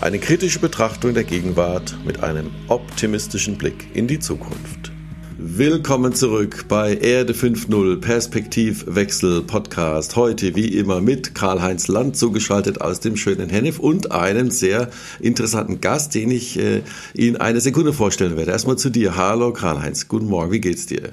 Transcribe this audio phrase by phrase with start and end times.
[0.00, 4.90] Eine kritische Betrachtung der Gegenwart mit einem optimistischen Blick in die Zukunft.
[5.36, 10.16] Willkommen zurück bei Erde 5.0 Perspektivwechsel Podcast.
[10.16, 14.88] Heute wie immer mit Karl-Heinz Land zugeschaltet aus dem schönen Hennef und einem sehr
[15.20, 16.80] interessanten Gast, den ich äh,
[17.12, 18.52] Ihnen eine Sekunde vorstellen werde.
[18.52, 19.16] Erstmal zu dir.
[19.16, 21.12] Hallo Karl-Heinz, guten Morgen, wie geht's dir?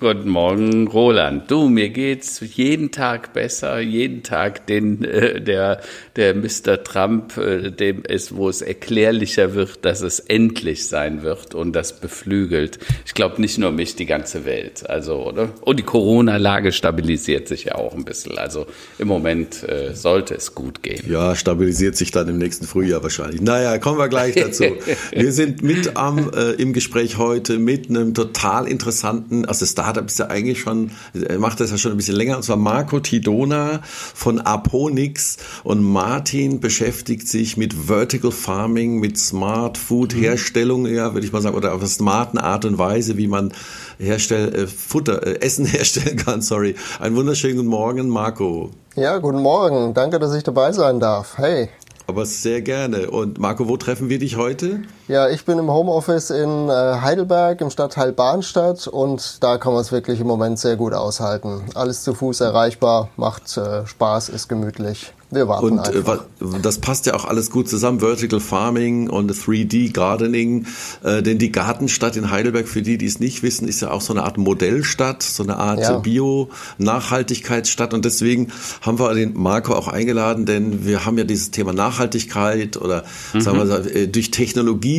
[0.00, 1.50] Guten Morgen, Roland.
[1.50, 5.80] Du, mir geht's jeden Tag besser, jeden Tag den äh, der
[6.14, 6.84] der Mr.
[6.84, 11.98] Trump, äh, dem es wo es erklärlicher wird, dass es endlich sein wird und das
[11.98, 12.78] beflügelt.
[13.06, 14.88] Ich glaube nicht nur mich, die ganze Welt.
[14.88, 15.48] Also oder?
[15.62, 18.38] Und die Corona-Lage stabilisiert sich ja auch ein bisschen.
[18.38, 18.66] Also
[19.00, 21.10] im Moment äh, sollte es gut gehen.
[21.10, 23.40] Ja, stabilisiert sich dann im nächsten Frühjahr wahrscheinlich.
[23.40, 24.62] Naja, kommen wir gleich dazu.
[25.10, 30.18] wir sind mit am äh, im Gespräch heute mit einem total interessanten, also Startup ist
[30.18, 33.80] ja eigentlich schon, er macht das ja schon ein bisschen länger, und zwar Marco Tidona
[33.82, 41.26] von Aponix und Martin beschäftigt sich mit Vertical Farming, mit Smart Food Herstellung, ja, würde
[41.26, 43.54] ich mal sagen, oder auf einer smarten Art und Weise, wie man
[43.98, 46.74] herstell, äh, Futter, äh, Essen herstellen kann, sorry.
[47.00, 48.70] Einen wunderschönen guten Morgen, Marco.
[48.94, 49.94] Ja, guten Morgen.
[49.94, 51.38] Danke, dass ich dabei sein darf.
[51.38, 51.70] Hey.
[52.06, 53.10] Aber sehr gerne.
[53.10, 54.82] Und Marco, wo treffen wir dich heute?
[55.08, 59.80] Ja, ich bin im Homeoffice in äh, Heidelberg im Stadtteil Bahnstadt und da kann man
[59.80, 61.62] es wirklich im Moment sehr gut aushalten.
[61.74, 65.14] Alles zu Fuß erreichbar, macht äh, Spaß, ist gemütlich.
[65.30, 66.24] Wir warten und äh, einfach.
[66.62, 70.64] das passt ja auch alles gut zusammen, Vertical Farming und 3D Gardening,
[71.04, 74.00] äh, denn die Gartenstadt in Heidelberg, für die, die es nicht wissen, ist ja auch
[74.00, 75.98] so eine Art Modellstadt, so eine Art ja.
[75.98, 78.48] Bio-Nachhaltigkeitsstadt und deswegen
[78.80, 83.40] haben wir den Marco auch eingeladen, denn wir haben ja dieses Thema Nachhaltigkeit oder mhm.
[83.42, 84.97] sagen wir mal, äh, durch Technologie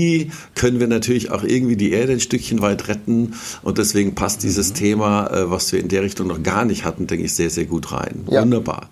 [0.56, 4.70] können wir natürlich auch irgendwie die Erde ein Stückchen weit retten und deswegen passt dieses
[4.70, 4.76] mhm.
[4.76, 7.66] Thema, äh, was wir in der Richtung noch gar nicht hatten, denke ich, sehr, sehr
[7.66, 8.26] gut rein.
[8.30, 8.42] Ja.
[8.42, 8.90] Wunderbar.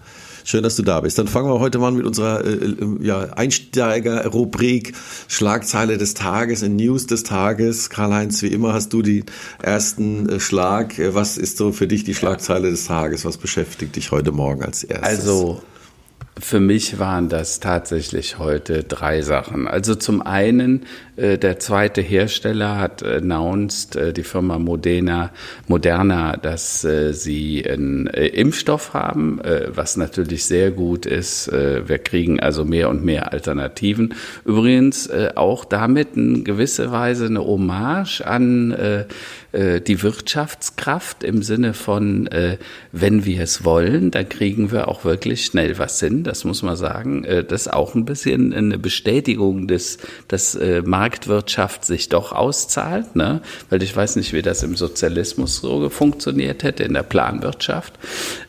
[0.48, 1.20] Schön, dass du da bist.
[1.20, 4.94] Dann fangen wir heute mal mit unserer äh, äh, ja, Einsteiger-Rubrik
[5.28, 7.90] Schlagzeile des Tages, in News des Tages.
[7.90, 9.26] Karl-Heinz, wie immer hast du die
[9.62, 11.00] ersten äh, Schlag.
[11.00, 13.26] Äh, was ist so für dich die Schlagzeile des Tages?
[13.26, 15.06] Was beschäftigt dich heute Morgen als erstes?
[15.06, 15.62] Also
[16.40, 19.68] für mich waren das tatsächlich heute drei Sachen.
[19.68, 25.32] Also zum einen, äh, der zweite Hersteller hat announced, äh, die Firma Modena,
[25.68, 31.48] Moderna, dass äh, sie einen äh, Impfstoff haben, äh, was natürlich sehr gut ist.
[31.48, 34.14] Äh, wir kriegen also mehr und mehr Alternativen.
[34.46, 38.76] Übrigens auch damit in gewisser Weise eine Hommage an
[39.54, 42.30] die Wirtschaftskraft im Sinne von,
[42.92, 46.76] wenn wir es wollen, dann kriegen wir auch wirklich schnell was hin das muss man
[46.76, 47.24] sagen.
[47.24, 49.98] Äh, das ist auch ein bisschen eine Bestätigung, des,
[50.28, 53.42] dass äh, Marktwirtschaft sich doch auszahlt, ne?
[53.70, 57.94] weil ich weiß nicht, wie das im Sozialismus so funktioniert hätte, in der Planwirtschaft.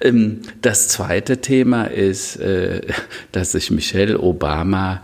[0.00, 2.82] Ähm, das zweite Thema ist, äh,
[3.32, 5.03] dass sich Michelle Obama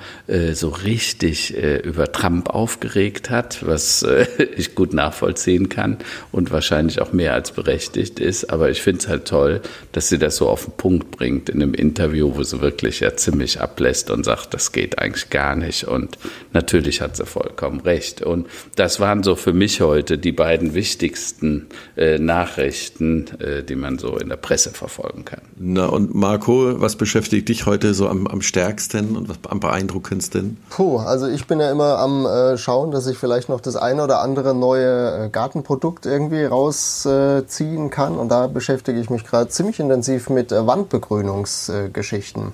[0.52, 4.04] so richtig über Trump aufgeregt hat, was
[4.56, 5.83] ich gut nachvollziehen kann
[6.32, 8.50] und wahrscheinlich auch mehr als berechtigt ist.
[8.50, 9.60] Aber ich finde es halt toll,
[9.92, 13.16] dass sie das so auf den Punkt bringt in einem Interview, wo sie wirklich ja
[13.16, 15.84] ziemlich ablässt und sagt, das geht eigentlich gar nicht.
[15.84, 16.18] Und
[16.52, 18.22] natürlich hat sie vollkommen recht.
[18.22, 23.98] Und das waren so für mich heute die beiden wichtigsten äh, Nachrichten, äh, die man
[23.98, 25.42] so in der Presse verfolgen kann.
[25.56, 30.58] Na und Marco, was beschäftigt dich heute so am, am stärksten und was am beeindruckendsten?
[30.70, 34.02] Puh, also ich bin ja immer am äh, schauen, dass ich vielleicht noch das eine
[34.02, 35.28] oder andere neue äh,
[35.74, 38.16] Gartenprodukt irgendwie rausziehen kann.
[38.16, 42.52] Und da beschäftige ich mich gerade ziemlich intensiv mit Wandbegrünungsgeschichten.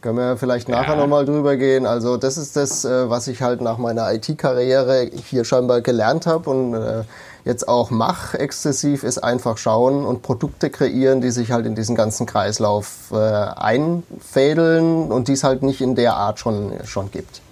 [0.00, 1.00] Können wir vielleicht nachher ja.
[1.00, 1.84] nochmal drüber gehen.
[1.84, 6.48] Also das ist das, äh, was ich halt nach meiner IT-Karriere hier scheinbar gelernt habe
[6.48, 7.02] und äh,
[7.44, 11.96] jetzt auch mache exzessiv, ist einfach schauen und Produkte kreieren, die sich halt in diesen
[11.96, 17.42] ganzen Kreislauf äh, einfädeln und die es halt nicht in der Art schon, schon gibt.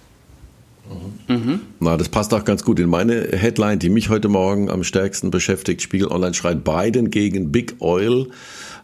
[1.29, 1.61] Mhm.
[1.81, 5.31] Na, das passt auch ganz gut in meine Headline, die mich heute Morgen am stärksten
[5.31, 5.83] beschäftigt.
[5.83, 8.29] Spiegel Online schreit Biden gegen Big Oil.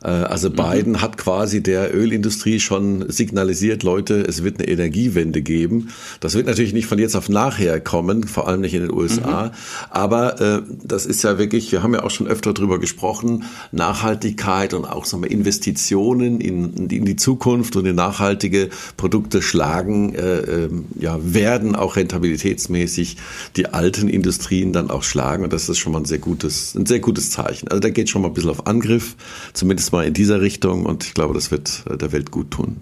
[0.04, 0.54] Äh, also mhm.
[0.54, 5.88] Biden hat quasi der Ölindustrie schon signalisiert, Leute, es wird eine Energiewende geben.
[6.20, 9.46] Das wird natürlich nicht von jetzt auf nachher kommen, vor allem nicht in den USA.
[9.46, 9.50] Mhm.
[9.90, 14.74] Aber äh, das ist ja wirklich, wir haben ja auch schon öfter drüber gesprochen, Nachhaltigkeit
[14.74, 20.68] und auch so Investitionen in, in die Zukunft und in nachhaltige Produkte schlagen, äh, äh,
[21.00, 23.16] ja, werden auch rentabilitätsmäßig
[23.56, 25.44] die alten Industrien dann auch schlagen.
[25.44, 27.68] Und das ist schon mal ein sehr gutes, ein sehr gutes Zeichen.
[27.68, 29.16] Also der geht schon mal ein bisschen auf Angriff,
[29.54, 30.85] zumindest mal in dieser Richtung.
[30.85, 32.81] Und ich glaube, das wird der Welt gut tun.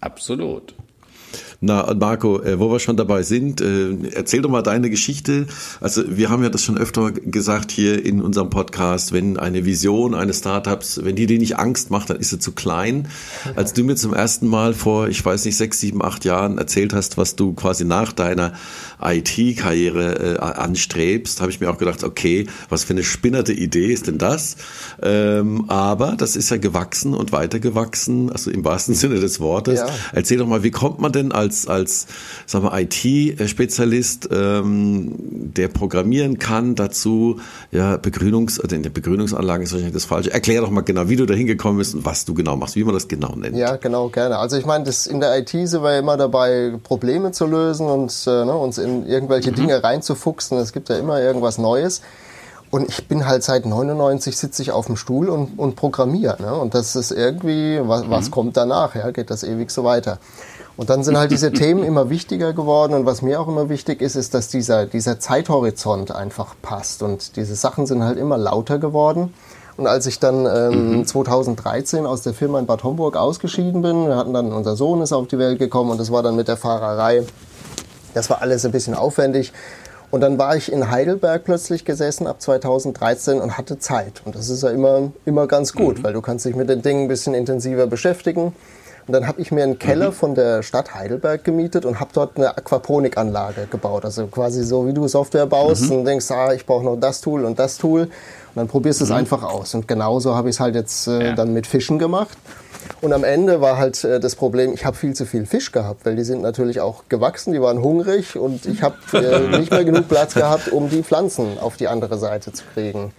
[0.00, 0.74] Absolut.
[1.62, 5.46] Na, Marco, äh, wo wir schon dabei sind, äh, erzähl doch mal deine Geschichte.
[5.82, 10.14] Also wir haben ja das schon öfter gesagt hier in unserem Podcast, wenn eine Vision
[10.14, 13.08] eines Startups, wenn die dir nicht Angst macht, dann ist sie zu klein.
[13.56, 16.94] Als du mir zum ersten Mal vor, ich weiß nicht, sechs, sieben, acht Jahren erzählt
[16.94, 18.54] hast, was du quasi nach deiner
[19.02, 24.06] IT-Karriere äh, anstrebst, habe ich mir auch gedacht, okay, was für eine spinnerte Idee ist
[24.06, 24.56] denn das?
[25.02, 29.80] Ähm, aber das ist ja gewachsen und weitergewachsen, also im wahrsten Sinne des Wortes.
[29.80, 29.88] Ja.
[30.12, 32.06] Erzähl doch mal, wie kommt man denn als, als
[32.46, 39.72] sagen wir, IT-Spezialist, ähm, der programmieren kann, dazu, ja, Begrünungs, also in der Begrünungsanlage ist
[39.72, 40.32] wahrscheinlich das Falsche.
[40.32, 42.84] Erklär doch mal genau, wie du da hingekommen bist und was du genau machst, wie
[42.84, 43.56] man das genau nennt.
[43.56, 44.38] Ja, genau, gerne.
[44.38, 48.12] Also ich meine, das, in der IT sind wir immer dabei, Probleme zu lösen und
[48.26, 49.56] äh, ne, uns in irgendwelche mhm.
[49.56, 50.58] Dinge reinzufuchsen.
[50.58, 52.02] Es gibt ja immer irgendwas Neues.
[52.70, 56.40] Und ich bin halt seit 99 sitze ich auf dem Stuhl und, und programmiere.
[56.40, 56.54] Ne?
[56.54, 58.10] Und das ist irgendwie, was, mhm.
[58.10, 58.94] was kommt danach?
[58.94, 59.10] Ja?
[59.10, 60.18] Geht das ewig so weiter?
[60.80, 62.94] Und dann sind halt diese Themen immer wichtiger geworden.
[62.94, 67.02] Und was mir auch immer wichtig ist, ist, dass dieser, dieser Zeithorizont einfach passt.
[67.02, 69.34] Und diese Sachen sind halt immer lauter geworden.
[69.76, 71.06] Und als ich dann ähm, mhm.
[71.06, 75.12] 2013 aus der Firma in Bad Homburg ausgeschieden bin, wir hatten dann, unser Sohn ist
[75.12, 77.24] auf die Welt gekommen und das war dann mit der Fahrerei,
[78.14, 79.52] das war alles ein bisschen aufwendig.
[80.10, 84.22] Und dann war ich in Heidelberg plötzlich gesessen ab 2013 und hatte Zeit.
[84.24, 86.04] Und das ist ja immer, immer ganz gut, mhm.
[86.04, 88.54] weil du kannst dich mit den Dingen ein bisschen intensiver beschäftigen.
[89.10, 90.14] Und dann habe ich mir einen Keller mhm.
[90.14, 94.04] von der Stadt Heidelberg gemietet und habe dort eine Aquaponikanlage gebaut.
[94.04, 95.96] Also quasi so, wie du Software baust mhm.
[95.96, 98.02] und denkst, ah, ich brauche noch das Tool und das Tool.
[98.02, 98.10] Und
[98.54, 99.16] dann probierst du es mhm.
[99.16, 99.74] einfach aus.
[99.74, 101.34] Und genauso habe ich es halt jetzt äh, ja.
[101.34, 102.38] dann mit Fischen gemacht.
[103.00, 106.06] Und am Ende war halt äh, das Problem, ich habe viel zu viel Fisch gehabt,
[106.06, 109.84] weil die sind natürlich auch gewachsen, die waren hungrig und ich habe äh, nicht mehr
[109.84, 113.12] genug Platz gehabt, um die Pflanzen auf die andere Seite zu kriegen.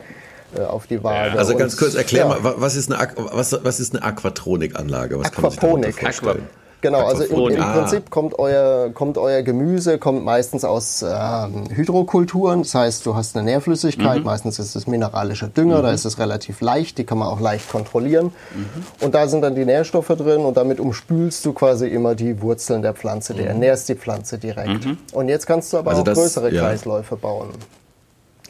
[0.56, 1.38] Äh, auf die Waage.
[1.38, 2.28] Also ganz kurz, erklär ja.
[2.28, 5.20] mal, was ist eine, was, was ist eine Aquatronikanlage?
[5.20, 5.96] Was Aquaponik.
[5.96, 6.44] Kann man sich?
[6.82, 12.64] Genau, also im, im, Prinzip kommt euer, kommt euer Gemüse kommt meistens aus ähm, Hydrokulturen.
[12.64, 14.26] Das heißt, du hast eine Nährflüssigkeit, mhm.
[14.26, 15.84] meistens ist es mineralischer Dünger, mhm.
[15.84, 18.32] da ist es relativ leicht, die kann man auch leicht kontrollieren.
[18.56, 19.06] Mhm.
[19.06, 22.82] Und da sind dann die Nährstoffe drin und damit umspülst du quasi immer die Wurzeln
[22.82, 23.48] der Pflanze, du mhm.
[23.48, 24.86] ernährst die Pflanze direkt.
[24.86, 24.98] Mhm.
[25.14, 26.64] Und jetzt kannst du aber also auch das, größere ja.
[26.64, 27.50] Kreisläufe bauen.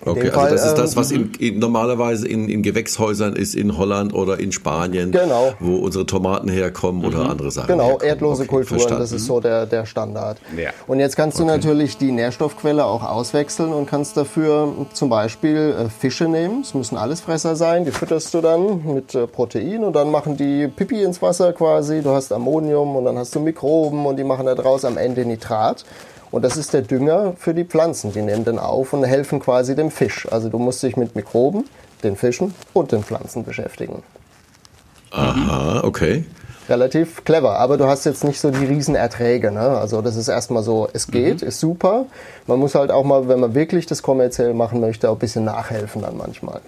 [0.04, 3.54] Okay, also Fall, das ist das, was in, ähm, in, normalerweise in, in Gewächshäusern ist
[3.56, 5.54] in Holland oder in Spanien, genau.
[5.60, 7.30] wo unsere Tomaten herkommen oder mhm.
[7.30, 7.68] andere Sachen.
[7.68, 8.08] Genau, herkommen.
[8.08, 9.02] erdlose okay, Kulturen, verstanden.
[9.02, 10.40] das ist so der, der Standard.
[10.58, 10.72] Ja.
[10.88, 11.52] Und jetzt kannst du okay.
[11.52, 16.62] natürlich die Nährstoffquelle auch auswechseln und kannst dafür zum Beispiel äh, Fische nehmen.
[16.62, 20.36] Es müssen alles Fresser sein, die fütterst du dann mit äh, Protein und dann machen
[20.36, 22.02] die Pipi ins Wasser quasi.
[22.02, 25.86] Du hast Ammonium und dann hast du Mikroben und die machen daraus am Ende Nitrat.
[26.32, 28.14] Und das ist der Dünger für die Pflanzen.
[28.14, 30.28] Die nehmen den auf und helfen quasi dem Fisch.
[30.32, 31.66] Also du musst dich mit Mikroben,
[32.04, 34.02] den Fischen und den Pflanzen beschäftigen.
[35.12, 36.24] Aha, okay.
[36.70, 39.52] Relativ clever, aber du hast jetzt nicht so die Riesenerträge.
[39.52, 39.60] Ne?
[39.60, 41.48] Also das ist erstmal so, es geht, mhm.
[41.50, 42.06] ist super.
[42.48, 45.44] Man muss halt auch mal, wenn man wirklich das kommerziell machen möchte, auch ein bisschen
[45.44, 46.62] nachhelfen dann manchmal.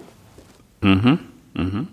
[0.82, 1.20] Mhm.
[1.53, 1.88] Mhm.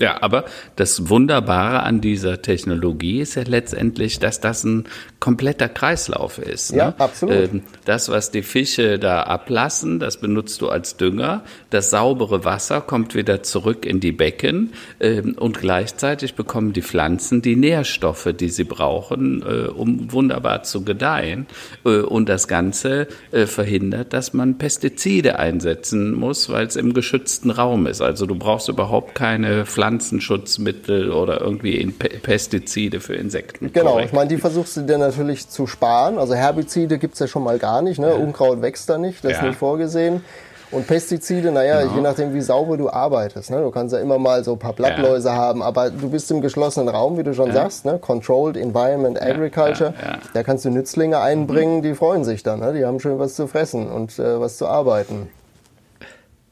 [0.00, 4.86] Ja, aber das Wunderbare an dieser Technologie ist ja letztendlich, dass das ein
[5.20, 6.72] kompletter Kreislauf ist.
[6.72, 6.78] Ne?
[6.78, 7.34] Ja, absolut.
[7.36, 11.44] Ähm, das, was die Fische da ablassen, das benutzt du als Dünger.
[11.70, 17.40] Das saubere Wasser kommt wieder zurück in die Becken ähm, und gleichzeitig bekommen die Pflanzen
[17.40, 21.46] die Nährstoffe, die sie brauchen, äh, um wunderbar zu gedeihen.
[21.84, 27.52] Äh, und das Ganze äh, verhindert, dass man Pestizide einsetzen muss, weil es im geschützten
[27.52, 28.00] Raum ist.
[28.00, 31.86] Also du brauchst überhaupt keine Pflanzen Pflanzenschutzmittel oder irgendwie
[32.22, 33.70] Pestizide für Insekten.
[33.72, 34.08] Genau, korrekt.
[34.08, 36.18] ich meine, die versuchst du dir natürlich zu sparen.
[36.18, 37.98] Also Herbizide gibt es ja schon mal gar nicht.
[37.98, 38.14] Ne?
[38.14, 39.38] Unkraut wächst da nicht, das ja.
[39.38, 40.22] ist nicht vorgesehen.
[40.70, 41.94] Und Pestizide, naja, genau.
[41.96, 43.50] je nachdem, wie sauber du arbeitest.
[43.50, 43.60] Ne?
[43.60, 45.36] Du kannst ja immer mal so ein paar Blattläuse ja.
[45.36, 47.54] haben, aber du bist im geschlossenen Raum, wie du schon ja.
[47.54, 47.98] sagst, ne?
[48.00, 49.92] Controlled Environment Agriculture.
[50.02, 50.18] Ja.
[50.32, 51.82] Da kannst du Nützlinge einbringen, mhm.
[51.82, 52.60] die freuen sich dann.
[52.60, 52.72] Ne?
[52.72, 55.28] Die haben schön was zu fressen und äh, was zu arbeiten.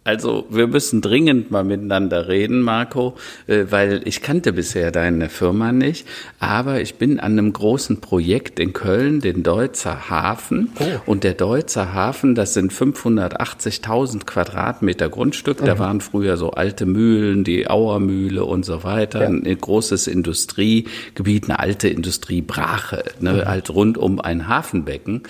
[0.05, 3.15] Also wir müssen dringend mal miteinander reden, Marco,
[3.47, 6.09] äh, weil ich kannte bisher deine Firma nicht,
[6.41, 10.71] aber ich bin an einem großen Projekt in Köln, den Deutzer Hafen.
[10.81, 10.85] Oh.
[11.07, 15.61] Und der Deutzer Hafen, das sind 580.000 Quadratmeter Grundstück.
[15.61, 15.67] Mhm.
[15.67, 19.29] Da waren früher so alte Mühlen, die Auermühle und so weiter, ja.
[19.29, 23.45] ein großes Industriegebiet, eine alte Industriebrache, ne, mhm.
[23.45, 25.23] halt rund um ein Hafenbecken.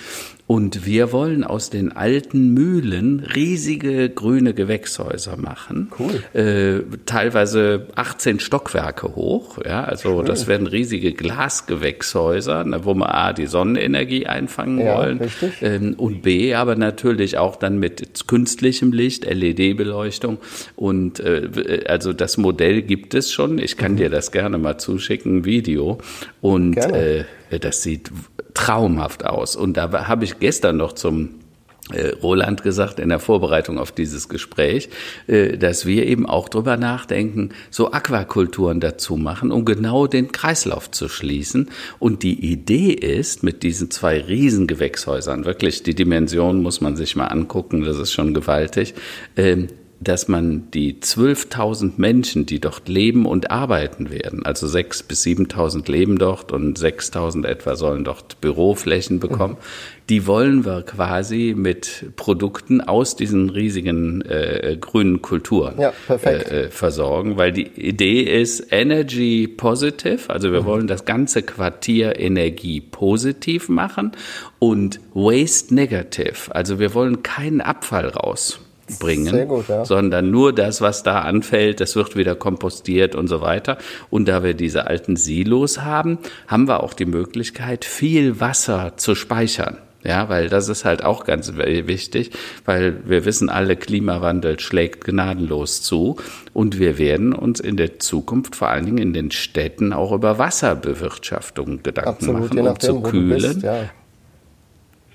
[0.53, 5.91] Und wir wollen aus den alten Mühlen riesige grüne Gewächshäuser machen.
[5.99, 6.23] Cool.
[6.39, 9.57] Äh, teilweise 18 Stockwerke hoch.
[9.65, 10.27] Ja, also cool.
[10.27, 15.21] das werden riesige Glasgewächshäuser, wo wir A, die Sonnenenergie einfangen ja, wollen.
[15.63, 20.37] Ähm, und B, aber natürlich auch dann mit künstlichem Licht, LED-Beleuchtung.
[20.77, 23.59] Und äh, also das Modell gibt es schon.
[23.59, 23.97] Ich kann mhm.
[23.97, 25.97] dir das gerne mal zuschicken, Video.
[26.43, 27.25] Und äh,
[27.59, 28.11] das sieht
[28.55, 29.57] traumhaft aus.
[29.57, 31.43] Und da habe ich gestern noch zum
[31.91, 34.89] äh, Roland gesagt in der Vorbereitung auf dieses Gespräch,
[35.27, 40.91] äh, dass wir eben auch drüber nachdenken, so Aquakulturen dazu machen, um genau den Kreislauf
[40.91, 41.71] zu schließen.
[41.99, 47.27] Und die Idee ist, mit diesen zwei Riesengewächshäusern, wirklich die Dimension muss man sich mal
[47.27, 48.95] angucken, das ist schon gewaltig,
[49.37, 49.69] ähm,
[50.03, 55.91] dass man die 12.000 Menschen, die dort leben und arbeiten werden, also 6.000 bis 7.000
[55.91, 60.07] leben dort und 6.000 etwa sollen dort Büroflächen bekommen, mhm.
[60.09, 67.37] die wollen wir quasi mit Produkten aus diesen riesigen äh, grünen Kulturen ja, äh, versorgen,
[67.37, 70.67] weil die Idee ist Energy Positive, also wir mhm.
[70.67, 74.13] wollen das ganze Quartier Energie positiv machen
[74.59, 78.61] und Waste Negative, also wir wollen keinen Abfall raus
[78.99, 79.85] bringen, gut, ja.
[79.85, 83.79] sondern nur das, was da anfällt, das wird wieder kompostiert und so weiter.
[84.11, 89.15] Und da wir diese alten Silos haben, haben wir auch die Möglichkeit, viel Wasser zu
[89.15, 89.79] speichern.
[90.05, 92.33] Ja, weil das ist halt auch ganz wichtig,
[92.65, 96.17] weil wir wissen alle, Klimawandel schlägt gnadenlos zu
[96.53, 100.39] und wir werden uns in der Zukunft vor allen Dingen in den Städten auch über
[100.39, 103.41] Wasserbewirtschaftung Gedanken Absolut, machen, um zu kühlen.
[103.41, 103.91] Bist, ja.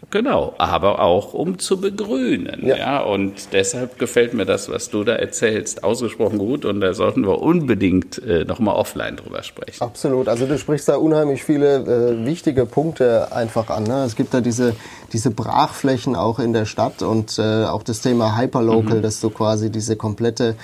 [0.10, 2.66] Genau, aber auch um zu begrünen.
[2.66, 2.78] Ja.
[2.78, 3.00] ja.
[3.02, 7.42] und deshalb gefällt mir das, was du da erzählst, ausgesprochen gut und da sollten wir
[7.42, 9.84] unbedingt äh, nochmal offline drüber sprechen.
[9.84, 13.84] Absolut, also du sprichst da unheimlich viele äh, wichtige Punkte einfach an.
[13.84, 14.06] Ne?
[14.06, 14.76] Es gibt da diese,
[15.12, 19.02] diese Brachflächen auch in der Stadt und äh, auch das Thema Hyperlocal, mhm.
[19.02, 20.56] dass du quasi diese komplette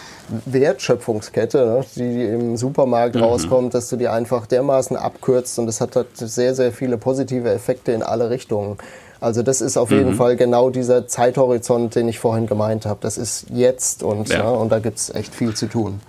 [0.45, 3.23] Wertschöpfungskette, ne, die im Supermarkt mhm.
[3.23, 7.49] rauskommt, dass du die einfach dermaßen abkürzt und das hat halt sehr, sehr viele positive
[7.49, 8.77] Effekte in alle Richtungen.
[9.23, 9.97] Also das ist auf mhm.
[9.97, 12.99] jeden Fall genau dieser Zeithorizont, den ich vorhin gemeint habe.
[13.01, 14.39] Das ist jetzt und, ja.
[14.39, 16.01] Ja, und da gibt es echt viel zu tun.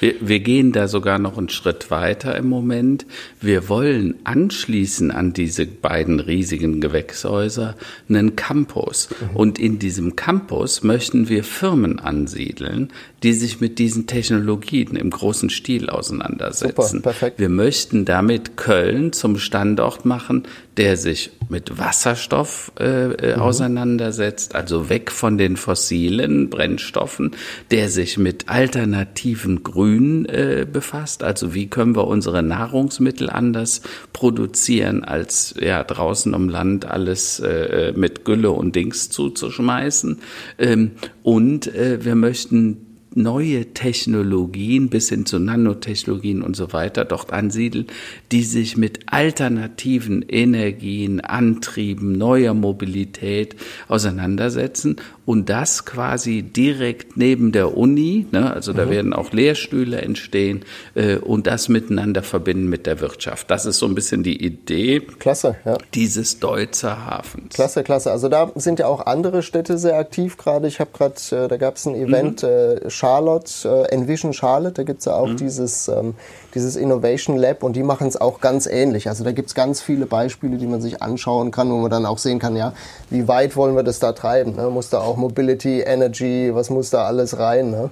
[0.00, 3.06] Wir, wir gehen da sogar noch einen Schritt weiter im Moment.
[3.40, 7.74] Wir wollen anschließen an diese beiden riesigen Gewächshäuser
[8.08, 9.08] einen Campus.
[9.10, 9.36] Mhm.
[9.36, 12.90] Und in diesem Campus möchten wir Firmen ansiedeln,
[13.22, 16.98] die sich mit diesen Technologien im großen Stil auseinandersetzen.
[16.98, 17.38] Super, perfekt.
[17.38, 20.44] Wir möchten damit Köln zum Standort machen,
[20.76, 23.40] der sich mit Wasserstoff äh, mhm.
[23.40, 27.32] auseinandersetzt, also weg von den fossilen Brennstoffen,
[27.70, 35.04] der sich mit alternativen Grün äh, befasst, also wie können wir unsere Nahrungsmittel anders produzieren,
[35.04, 40.20] als ja draußen um Land alles äh, mit Gülle und Dings zuzuschmeißen.
[40.58, 47.32] Ähm, und äh, wir möchten neue Technologien bis hin zu Nanotechnologien und so weiter dort
[47.32, 47.86] ansiedeln,
[48.32, 53.56] die sich mit alternativen Energien, Antrieben, neuer Mobilität
[53.88, 54.96] auseinandersetzen
[55.28, 58.90] und das quasi direkt neben der Uni, ne, also da mhm.
[58.90, 63.50] werden auch Lehrstühle entstehen äh, und das miteinander verbinden mit der Wirtschaft.
[63.50, 65.76] Das ist so ein bisschen die Idee klasse, ja.
[65.92, 67.54] dieses Deutzer Hafens.
[67.54, 68.10] Klasse, klasse.
[68.10, 70.66] Also da sind ja auch andere Städte sehr aktiv gerade.
[70.66, 72.48] Ich habe gerade, äh, da gab es ein Event, mhm.
[72.48, 75.36] äh, Charlotte, äh, Envision Charlotte, da gibt es ja auch mhm.
[75.36, 76.14] dieses, ähm,
[76.54, 79.08] dieses Innovation Lab und die machen es auch ganz ähnlich.
[79.08, 82.06] Also da gibt es ganz viele Beispiele, die man sich anschauen kann, wo man dann
[82.06, 82.72] auch sehen kann, ja,
[83.08, 84.56] wie weit wollen wir das da treiben?
[84.56, 84.68] Ne?
[84.70, 87.70] Muss da auch Mobility, Energy, was muss da alles rein?
[87.70, 87.90] Ne?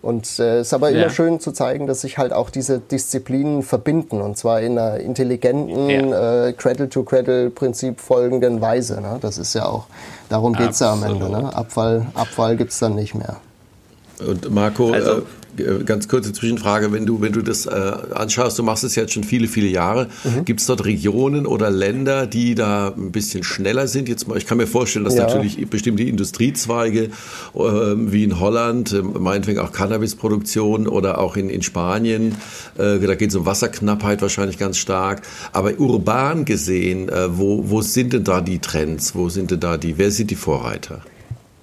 [0.00, 1.10] Und es äh, ist aber immer ja.
[1.10, 5.90] schön zu zeigen, dass sich halt auch diese Disziplinen verbinden und zwar in einer intelligenten,
[5.90, 6.46] ja.
[6.46, 9.02] äh, Cradle-to-Cradle-Prinzip folgenden Weise.
[9.02, 9.18] Ne?
[9.20, 9.84] Das ist ja auch,
[10.30, 11.28] darum geht es ja am Ende.
[11.28, 11.54] Ne?
[11.54, 13.36] Abfall, Abfall gibt es dann nicht mehr.
[14.24, 15.22] Und Marco, also,
[15.58, 19.12] äh, ganz kurze Zwischenfrage, wenn du, wenn du das äh, anschaust, du machst es jetzt
[19.12, 20.44] schon viele, viele Jahre, mhm.
[20.44, 24.08] gibt es dort Regionen oder Länder, die da ein bisschen schneller sind?
[24.08, 25.26] Jetzt mal, ich kann mir vorstellen, dass ja.
[25.26, 27.10] natürlich bestimmte Industriezweige, äh,
[27.54, 32.34] wie in Holland, äh, meinetwegen auch Cannabisproduktion oder auch in, in Spanien,
[32.76, 35.22] äh, da geht es um Wasserknappheit wahrscheinlich ganz stark.
[35.52, 39.14] Aber urban gesehen, äh, wo, wo sind denn da die Trends?
[39.14, 41.02] Wo sind denn da die, wer sind die Vorreiter?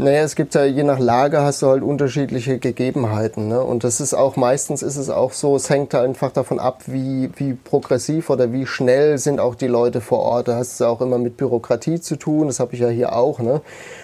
[0.03, 3.47] Naja, es gibt ja, je nach Lage hast du halt unterschiedliche Gegebenheiten.
[3.47, 3.63] Ne?
[3.63, 6.83] Und das ist auch, meistens ist es auch so, es hängt halt einfach davon ab,
[6.87, 10.49] wie, wie progressiv oder wie schnell sind auch die Leute vor Ort.
[10.49, 13.39] Da hast du auch immer mit Bürokratie zu tun, das habe ich ja hier auch.
[13.39, 13.61] Ne?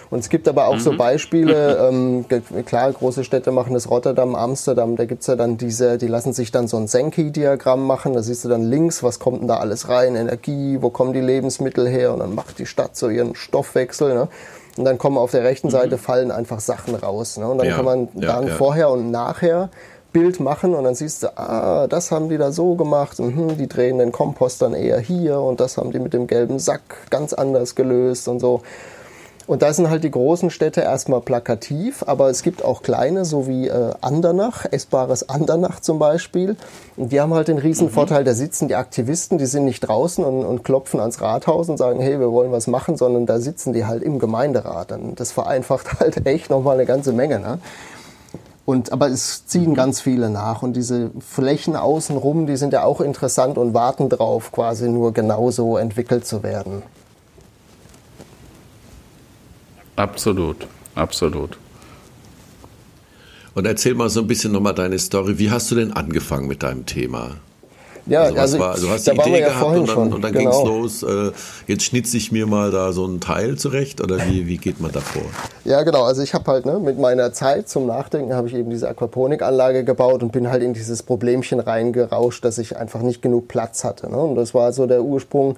[0.08, 0.80] Und es gibt aber auch mhm.
[0.80, 2.24] so Beispiele, ähm,
[2.64, 6.50] klar, große Städte machen das, Rotterdam, Amsterdam, da gibt's ja dann diese, die lassen sich
[6.50, 9.90] dann so ein Senki-Diagramm machen, da siehst du dann links, was kommt denn da alles
[9.90, 14.14] rein, Energie, wo kommen die Lebensmittel her und dann macht die Stadt so ihren Stoffwechsel.
[14.14, 14.28] Ne?
[14.80, 15.72] Und dann kommen auf der rechten mhm.
[15.72, 17.36] Seite fallen einfach Sachen raus.
[17.36, 17.46] Ne?
[17.46, 18.54] Und dann ja, kann man dann ja.
[18.54, 19.68] vorher und nachher
[20.10, 23.68] Bild machen und dann siehst du, ah, das haben die da so gemacht, mhm, die
[23.68, 27.34] drehen den Kompost dann eher hier und das haben die mit dem gelben Sack ganz
[27.34, 28.62] anders gelöst und so.
[29.50, 33.48] Und da sind halt die großen Städte erstmal plakativ, aber es gibt auch kleine, so
[33.48, 36.54] wie äh, Andernach, essbares Andernach zum Beispiel.
[36.96, 37.90] Und die haben halt den riesen mhm.
[37.90, 41.78] Vorteil, da sitzen die Aktivisten, die sind nicht draußen und, und, klopfen ans Rathaus und
[41.78, 44.92] sagen, hey, wir wollen was machen, sondern da sitzen die halt im Gemeinderat.
[44.92, 47.40] Und das vereinfacht halt echt nochmal eine ganze Menge.
[47.40, 47.58] Ne?
[48.66, 53.00] Und, aber es ziehen ganz viele nach und diese Flächen außenrum, die sind ja auch
[53.00, 56.84] interessant und warten drauf, quasi nur genauso entwickelt zu werden.
[60.00, 61.58] Absolut, absolut.
[63.54, 65.38] Und erzähl mal so ein bisschen nochmal deine Story.
[65.38, 67.32] Wie hast du denn angefangen mit deinem Thema?
[68.06, 70.64] Ja, also, also war, du hast die Idee ja gehabt und dann, und dann genau.
[70.64, 71.02] ging es los.
[71.02, 71.32] Äh,
[71.66, 74.90] jetzt schnitze ich mir mal da so ein Teil zurecht oder wie, wie geht man
[74.90, 75.22] da vor?
[75.66, 76.04] Ja, genau.
[76.04, 79.84] Also ich habe halt ne, mit meiner Zeit zum Nachdenken habe ich eben diese Aquaponikanlage
[79.84, 84.10] gebaut und bin halt in dieses Problemchen reingerauscht, dass ich einfach nicht genug Platz hatte.
[84.10, 84.16] Ne?
[84.16, 85.56] Und das war so der Ursprung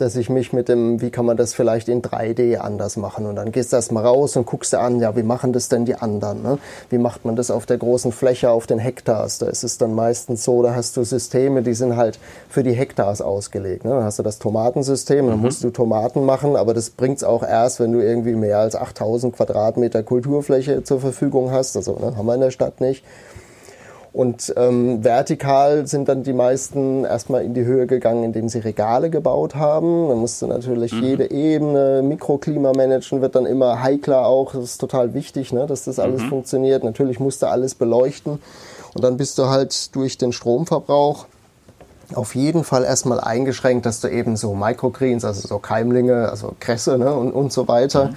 [0.00, 3.26] dass ich mich mit dem, wie kann man das vielleicht in 3D anders machen?
[3.26, 5.84] Und dann gehst du erstmal raus und guckst dir an, ja, wie machen das denn
[5.84, 6.42] die anderen?
[6.42, 6.58] Ne?
[6.88, 9.38] Wie macht man das auf der großen Fläche, auf den Hektars?
[9.38, 12.72] Da ist es dann meistens so, da hast du Systeme, die sind halt für die
[12.72, 13.84] Hektars ausgelegt.
[13.84, 13.90] Ne?
[13.90, 15.42] Dann hast du das Tomatensystem, dann mhm.
[15.42, 19.36] musst du Tomaten machen, aber das bringt's auch erst, wenn du irgendwie mehr als 8000
[19.36, 21.76] Quadratmeter Kulturfläche zur Verfügung hast.
[21.76, 23.04] Also ne, haben wir in der Stadt nicht.
[24.12, 29.08] Und ähm, vertikal sind dann die meisten erstmal in die Höhe gegangen, indem sie Regale
[29.08, 30.08] gebaut haben.
[30.08, 31.02] Dann musst du natürlich mhm.
[31.02, 34.52] jede Ebene, Mikroklima managen, wird dann immer heikler auch.
[34.52, 36.28] Das ist total wichtig, ne, dass das alles mhm.
[36.28, 36.82] funktioniert.
[36.82, 38.40] Natürlich musst du alles beleuchten.
[38.94, 41.26] Und dann bist du halt durch den Stromverbrauch
[42.12, 46.98] auf jeden Fall erstmal eingeschränkt, dass du eben so Microgreens, also so Keimlinge, also Kresse
[46.98, 48.16] ne, und, und so weiter, mhm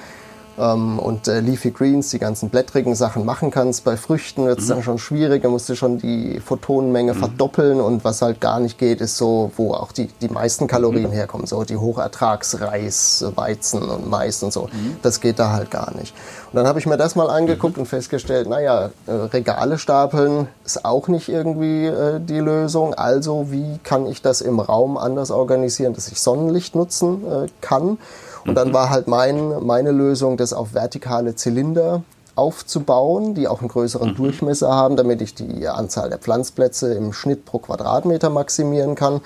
[0.58, 3.84] ähm, und äh, Leafy Greens, die ganzen blättrigen Sachen machen kannst.
[3.84, 4.70] Bei Früchten wird es mhm.
[4.70, 7.20] dann schon schwierig, da musst du schon die Photonenmenge mhm.
[7.20, 11.10] verdoppeln und was halt gar nicht geht, ist so, wo auch die, die meisten Kalorien
[11.10, 11.14] mhm.
[11.14, 14.64] herkommen, so die Hochertragsreis, Weizen und Mais und so.
[14.72, 14.98] Mhm.
[15.02, 16.14] Das geht da halt gar nicht.
[16.52, 17.84] Und dann habe ich mir das mal angeguckt mhm.
[17.84, 22.94] und festgestellt, naja, äh, Regale stapeln ist auch nicht irgendwie äh, die Lösung.
[22.94, 27.98] Also wie kann ich das im Raum anders organisieren, dass ich Sonnenlicht nutzen äh, kann?
[28.46, 28.74] Und dann mhm.
[28.74, 32.04] war halt mein, meine Lösung, das auf vertikale Zylinder
[32.36, 34.16] aufzubauen, die auch einen größeren mhm.
[34.16, 39.22] Durchmesser haben, damit ich die Anzahl der Pflanzplätze im Schnitt pro Quadratmeter maximieren kann.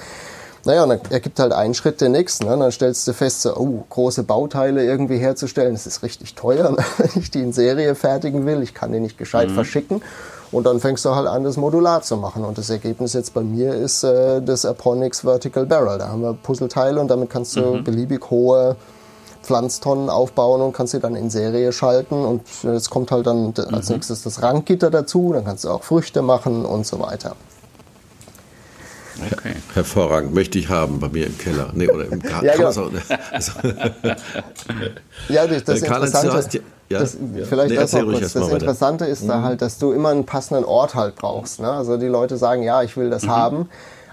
[0.65, 2.45] Naja, und dann ergibt halt einen Schritt den nächsten.
[2.45, 2.57] Ne?
[2.57, 6.83] Dann stellst du fest, so, oh, große Bauteile irgendwie herzustellen, das ist richtig teuer, ne?
[6.97, 8.61] wenn ich die in Serie fertigen will.
[8.61, 9.53] Ich kann die nicht gescheit mhm.
[9.53, 10.01] verschicken.
[10.51, 12.43] Und dann fängst du halt an, das modular zu machen.
[12.43, 15.99] Und das Ergebnis jetzt bei mir ist äh, das Aponix Vertical Barrel.
[15.99, 17.83] Da haben wir Puzzleteile und damit kannst du mhm.
[17.83, 18.75] beliebig hohe
[19.47, 22.25] Pflanztonnen aufbauen und kannst sie dann in Serie schalten.
[22.25, 23.95] Und jetzt kommt halt dann als mhm.
[23.95, 27.35] nächstes das Ranggitter dazu, dann kannst du auch Früchte machen und so weiter.
[29.31, 29.55] Okay.
[29.73, 31.69] Hervorragend, möchte ich haben bei mir im Keller.
[31.73, 32.45] Nee, oder im Garten.
[32.45, 32.67] ja, genau.
[32.67, 32.91] also,
[35.29, 37.45] ja, das, das Interessante, hast, ja, das, ja.
[37.45, 38.33] vielleicht nee, das noch kurz.
[38.33, 39.29] Das Interessante ist mhm.
[39.29, 41.59] da halt, dass du immer einen passenden Ort halt brauchst.
[41.59, 41.71] Ne?
[41.71, 43.31] Also die Leute sagen, ja, ich will das mhm.
[43.31, 43.69] haben.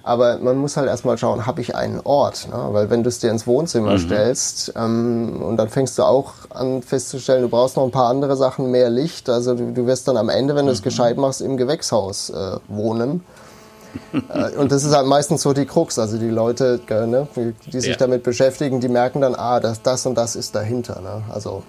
[0.06, 2.48] Aber man muss halt erstmal schauen, habe ich einen Ort?
[2.50, 2.68] Ne?
[2.72, 3.98] Weil wenn du es dir ins Wohnzimmer mhm.
[3.98, 8.36] stellst ähm, und dann fängst du auch an festzustellen, du brauchst noch ein paar andere
[8.36, 9.30] Sachen, mehr Licht.
[9.30, 10.84] Also du, du wirst dann am Ende, wenn du es mhm.
[10.84, 13.24] gescheit machst, im Gewächshaus äh, wohnen.
[14.12, 15.98] äh, und das ist halt meistens so die Krux.
[15.98, 17.96] Also die Leute, ne, die sich ja.
[17.96, 21.00] damit beschäftigen, die merken dann, ah, das, das und das ist dahinter.
[21.00, 21.22] Ne?
[21.32, 21.62] Also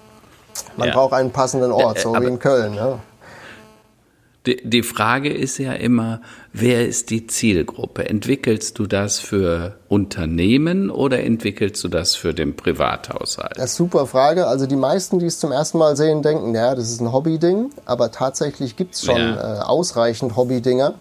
[0.75, 0.93] man ja.
[0.93, 2.75] braucht einen passenden Ort, so wie in Köln.
[2.75, 2.99] Ne?
[4.45, 6.21] Die, die Frage ist ja immer,
[6.57, 8.07] wer ist die Zielgruppe?
[8.07, 13.57] Entwickelst du das für Unternehmen oder entwickelst du das für den Privathaushalt?
[13.57, 14.47] Das ist super Frage.
[14.47, 17.71] Also die meisten, die es zum ersten Mal sehen, denken, ja, das ist ein Hobbyding,
[17.85, 19.59] aber tatsächlich gibt es schon ja.
[19.59, 20.95] äh, ausreichend Hobbydinger.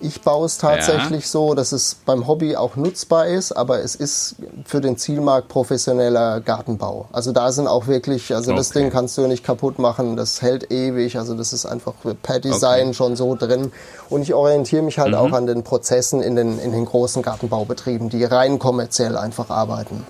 [0.00, 1.28] Ich baue es tatsächlich ja.
[1.28, 6.40] so, dass es beim Hobby auch nutzbar ist, aber es ist für den Zielmarkt professioneller
[6.40, 7.08] Gartenbau.
[7.12, 8.58] Also da sind auch wirklich, also okay.
[8.58, 12.38] das Ding kannst du nicht kaputt machen, das hält ewig, also das ist einfach per
[12.38, 12.94] Design okay.
[12.94, 13.72] schon so drin.
[14.08, 15.18] Und ich orientiere mich halt mhm.
[15.18, 20.06] auch an den Prozessen in den, in den großen Gartenbaubetrieben, die rein kommerziell einfach arbeiten.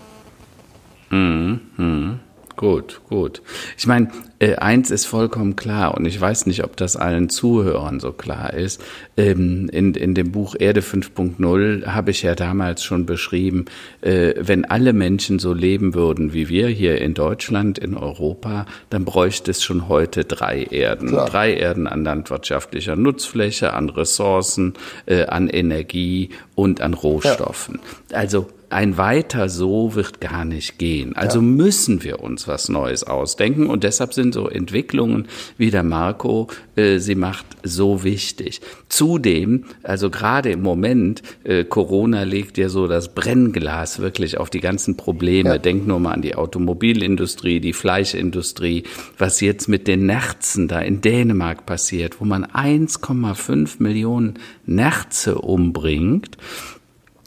[1.11, 1.61] Mhm.
[1.77, 2.20] Mhm.
[2.59, 3.40] Gut, gut.
[3.79, 4.09] Ich meine,
[4.40, 8.53] äh, eins ist vollkommen klar und ich weiß nicht, ob das allen Zuhörern so klar
[8.53, 8.83] ist.
[9.16, 13.66] Ähm, in, in dem Buch Erde 5.0 habe ich ja damals schon beschrieben,
[14.01, 19.05] äh, wenn alle Menschen so leben würden wie wir hier in Deutschland, in Europa, dann
[19.05, 21.09] bräuchte es schon heute drei Erden.
[21.09, 21.31] Klar.
[21.31, 24.75] Drei Erden an landwirtschaftlicher Nutzfläche, an Ressourcen,
[25.07, 27.79] äh, an Energie und an Rohstoffen.
[28.11, 28.18] Ja.
[28.18, 31.17] Also ein weiter so wird gar nicht gehen.
[31.17, 31.45] Also ja.
[31.45, 36.99] müssen wir uns was Neues ausdenken und deshalb sind so Entwicklungen wie der Marco äh,
[36.99, 38.61] sie macht so wichtig.
[38.89, 44.61] Zudem, also gerade im Moment, äh, Corona legt ja so das Brennglas wirklich auf die
[44.61, 45.51] ganzen Probleme.
[45.51, 45.59] Ja.
[45.59, 48.85] Denk nur mal an die Automobilindustrie, die Fleischindustrie,
[49.19, 56.37] was jetzt mit den Nerzen da in Dänemark passiert, wo man 1,5 Millionen Nerze umbringt.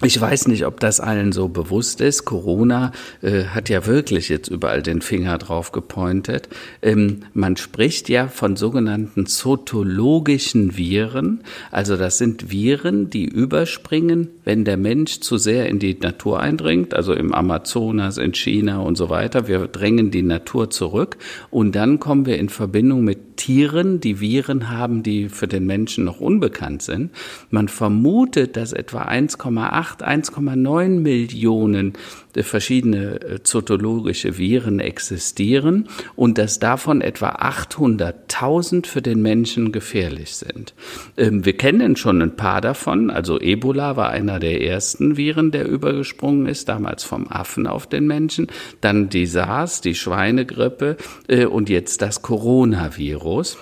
[0.04, 2.26] Ich weiß nicht, ob das allen so bewusst ist.
[2.26, 6.50] Corona äh, hat ja wirklich jetzt überall den Finger drauf gepointet.
[6.82, 11.42] Ähm, man spricht ja von sogenannten zotologischen Viren.
[11.70, 16.96] Also das sind Viren, die überspringen, wenn der Mensch zu sehr in die Natur eindringt,
[16.96, 19.48] also im Amazonas, in China und so weiter.
[19.48, 21.18] Wir drängen die Natur zurück
[21.52, 26.04] und dann kommen wir in Verbindung mit Tieren, die Viren haben, die für den Menschen
[26.06, 27.10] noch unbekannt sind.
[27.50, 31.94] Man vermutet, dass etwa 1,8, 1,9 Millionen
[32.40, 40.74] verschiedene äh, zotologische Viren existieren und dass davon etwa 800.000 für den Menschen gefährlich sind.
[41.18, 43.10] Ähm, wir kennen schon ein paar davon.
[43.10, 48.08] Also Ebola war einer der ersten Viren, der übergesprungen ist, damals vom Affen auf den
[48.08, 48.48] Menschen.
[48.80, 53.58] Dann die SARS, die Schweinegrippe äh, und jetzt das Coronavirus.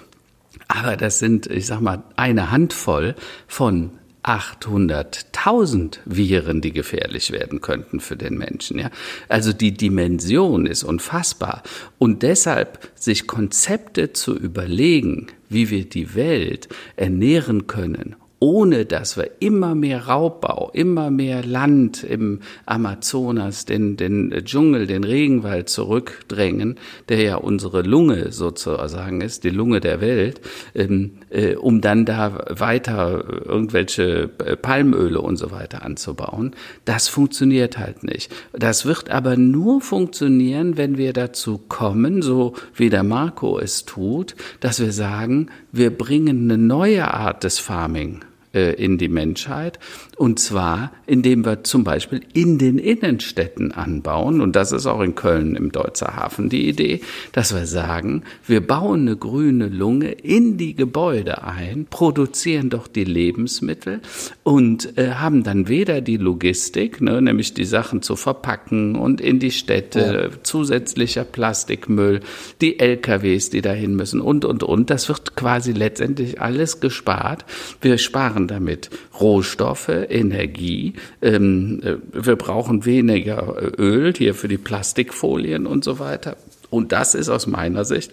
[0.67, 3.15] Aber das sind, ich sag mal, eine Handvoll
[3.47, 3.91] von
[4.29, 8.77] 800.000 Viren, die gefährlich werden könnten für den Menschen.
[8.77, 8.91] Ja?
[9.27, 11.63] Also die Dimension ist unfassbar.
[11.97, 19.29] Und deshalb sich Konzepte zu überlegen, wie wir die Welt ernähren können ohne dass wir
[19.39, 26.77] immer mehr Raubbau, immer mehr Land im Amazonas, den, den Dschungel, den Regenwald zurückdrängen,
[27.09, 30.39] der ja unsere Lunge sozusagen ist, die Lunge der Welt,
[30.73, 36.55] ähm, äh, um dann da weiter irgendwelche Palmöle und so weiter anzubauen.
[36.85, 38.31] Das funktioniert halt nicht.
[38.53, 44.35] Das wird aber nur funktionieren, wenn wir dazu kommen, so wie der Marco es tut,
[44.61, 49.79] dass wir sagen, wir bringen eine neue Art des Farming in die Menschheit.
[50.17, 54.41] Und zwar, indem wir zum Beispiel in den Innenstädten anbauen.
[54.41, 58.65] Und das ist auch in Köln im Deutzer Hafen die Idee, dass wir sagen, wir
[58.65, 64.01] bauen eine grüne Lunge in die Gebäude ein, produzieren doch die Lebensmittel
[64.43, 69.39] und äh, haben dann weder die Logistik, ne, nämlich die Sachen zu verpacken und in
[69.39, 70.43] die Städte, ja.
[70.43, 72.21] zusätzlicher Plastikmüll,
[72.61, 74.89] die LKWs, die dahin müssen und, und, und.
[74.89, 77.45] Das wird quasi letztendlich alles gespart.
[77.81, 80.93] Wir sparen sparen damit Rohstoffe, Energie.
[81.21, 86.37] Ähm, äh, wir brauchen weniger äh, Öl hier für die Plastikfolien und so weiter.
[86.69, 88.11] Und das ist aus meiner Sicht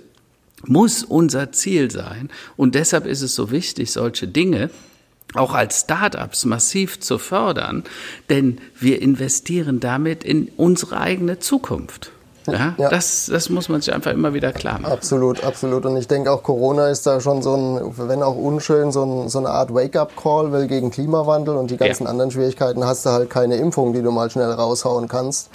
[0.65, 2.31] muss unser Ziel sein.
[2.57, 4.71] Und deshalb ist es so wichtig, solche Dinge
[5.35, 7.85] auch als Start-ups massiv zu fördern,
[8.31, 12.11] denn wir investieren damit in unsere eigene Zukunft.
[12.47, 14.93] Ja, ja, Das, das muss man sich einfach immer wieder klar machen.
[14.93, 15.87] Absolut, absolut.
[15.87, 19.29] Und ich denke auch Corona ist da schon so ein, wenn auch unschön, so, ein,
[19.29, 22.11] so eine Art Wake-up-Call, weil gegen Klimawandel und die ganzen ja.
[22.11, 25.51] anderen Schwierigkeiten hast du halt keine Impfung, die du mal schnell raushauen kannst.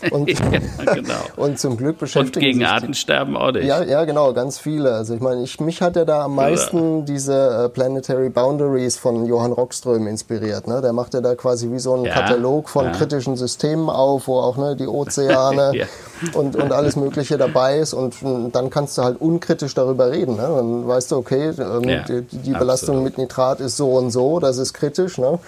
[0.10, 1.14] Und, ja, genau.
[1.36, 3.64] und zum Glück beschäftigen Und gegen Artensterben auch nicht.
[3.64, 4.92] Ja, ja, genau, ganz viele.
[4.94, 7.04] Also ich meine, ich, mich hat ja da am meisten ja.
[7.04, 10.66] diese äh, Planetary Boundaries von Johann Rockström inspiriert.
[10.66, 10.80] Ne?
[10.80, 14.38] Der macht ja da quasi wie so einen ja, Katalog von kritischen Systemen auf, wo
[14.38, 15.86] auch ne, die Ozeane
[16.34, 17.92] und, und alles Mögliche dabei ist.
[17.92, 18.16] Und
[18.52, 20.36] dann kannst du halt unkritisch darüber reden.
[20.36, 20.42] Ne?
[20.42, 24.58] Dann weißt du, okay, ähm, die, die Belastung mit Nitrat ist so und so, das
[24.58, 25.18] ist kritisch.
[25.18, 25.38] Ne?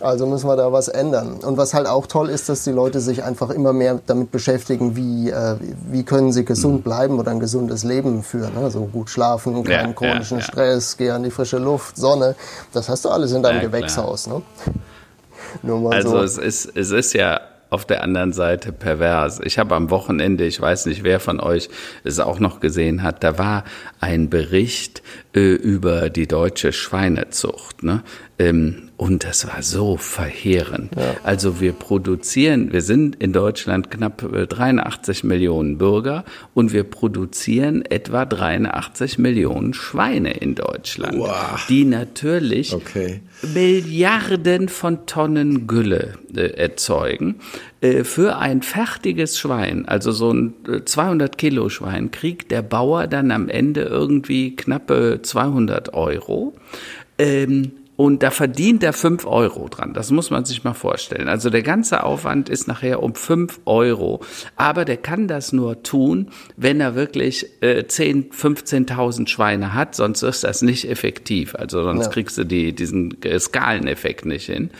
[0.00, 1.34] Also müssen wir da was ändern.
[1.42, 4.96] Und was halt auch toll ist, dass die Leute sich einfach immer mehr damit beschäftigen,
[4.96, 5.56] wie, äh,
[5.90, 6.82] wie können sie gesund mhm.
[6.82, 8.56] bleiben oder ein gesundes Leben führen.
[8.56, 10.50] Also gut schlafen, keinen ja, chronischen ja, ja.
[10.50, 12.34] Stress, geh an die frische Luft, Sonne.
[12.72, 14.26] Das hast du alles in deinem Gewächshaus.
[14.26, 14.42] Ne?
[15.90, 16.22] also so.
[16.22, 19.40] es, ist, es ist ja auf der anderen Seite pervers.
[19.42, 21.70] Ich habe am Wochenende, ich weiß nicht, wer von euch
[22.02, 23.64] es auch noch gesehen hat, da war
[24.00, 25.02] ein Bericht
[25.34, 27.82] äh, über die deutsche Schweinezucht.
[27.82, 28.02] Ne?
[28.38, 30.94] Ähm, und das war so verheerend.
[30.94, 31.14] Ja.
[31.22, 38.26] Also wir produzieren, wir sind in Deutschland knapp 83 Millionen Bürger und wir produzieren etwa
[38.26, 41.64] 83 Millionen Schweine in Deutschland, wow.
[41.68, 43.22] die natürlich okay.
[43.54, 47.36] Milliarden von Tonnen Gülle äh, erzeugen.
[47.80, 53.06] Äh, für ein fertiges Schwein, also so ein 200 äh, Kilo Schwein, kriegt der Bauer
[53.06, 56.54] dann am Ende irgendwie knappe 200 Euro.
[57.18, 59.92] Ähm, und da verdient er fünf Euro dran.
[59.92, 61.28] Das muss man sich mal vorstellen.
[61.28, 64.22] Also der ganze Aufwand ist nachher um fünf Euro.
[64.56, 69.94] Aber der kann das nur tun, wenn er wirklich äh, 10, 15.000 Schweine hat.
[69.94, 71.54] Sonst ist das nicht effektiv.
[71.54, 72.10] Also sonst ja.
[72.10, 74.70] kriegst du die, diesen äh, Skaleneffekt nicht hin.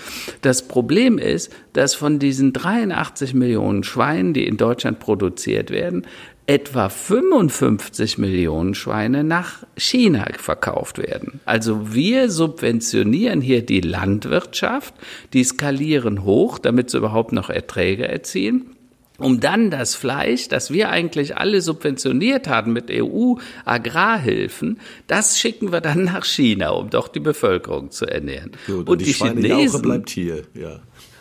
[0.40, 6.07] Das Problem ist, dass von diesen 83 Millionen Schweinen, die in Deutschland produziert werden,
[6.51, 11.39] etwa 55 Millionen Schweine nach China verkauft werden.
[11.45, 14.93] Also wir subventionieren hier die Landwirtschaft,
[15.33, 18.75] die skalieren hoch, damit sie überhaupt noch Erträge erzielen
[19.19, 25.83] um dann das Fleisch, das wir eigentlich alle subventioniert hatten mit EU-Agrarhilfen, das schicken wir
[25.83, 28.53] dann nach China, um doch die Bevölkerung zu ernähren.
[28.67, 30.81] Gut, und, und die, die Chinesen bleibt hier, ja.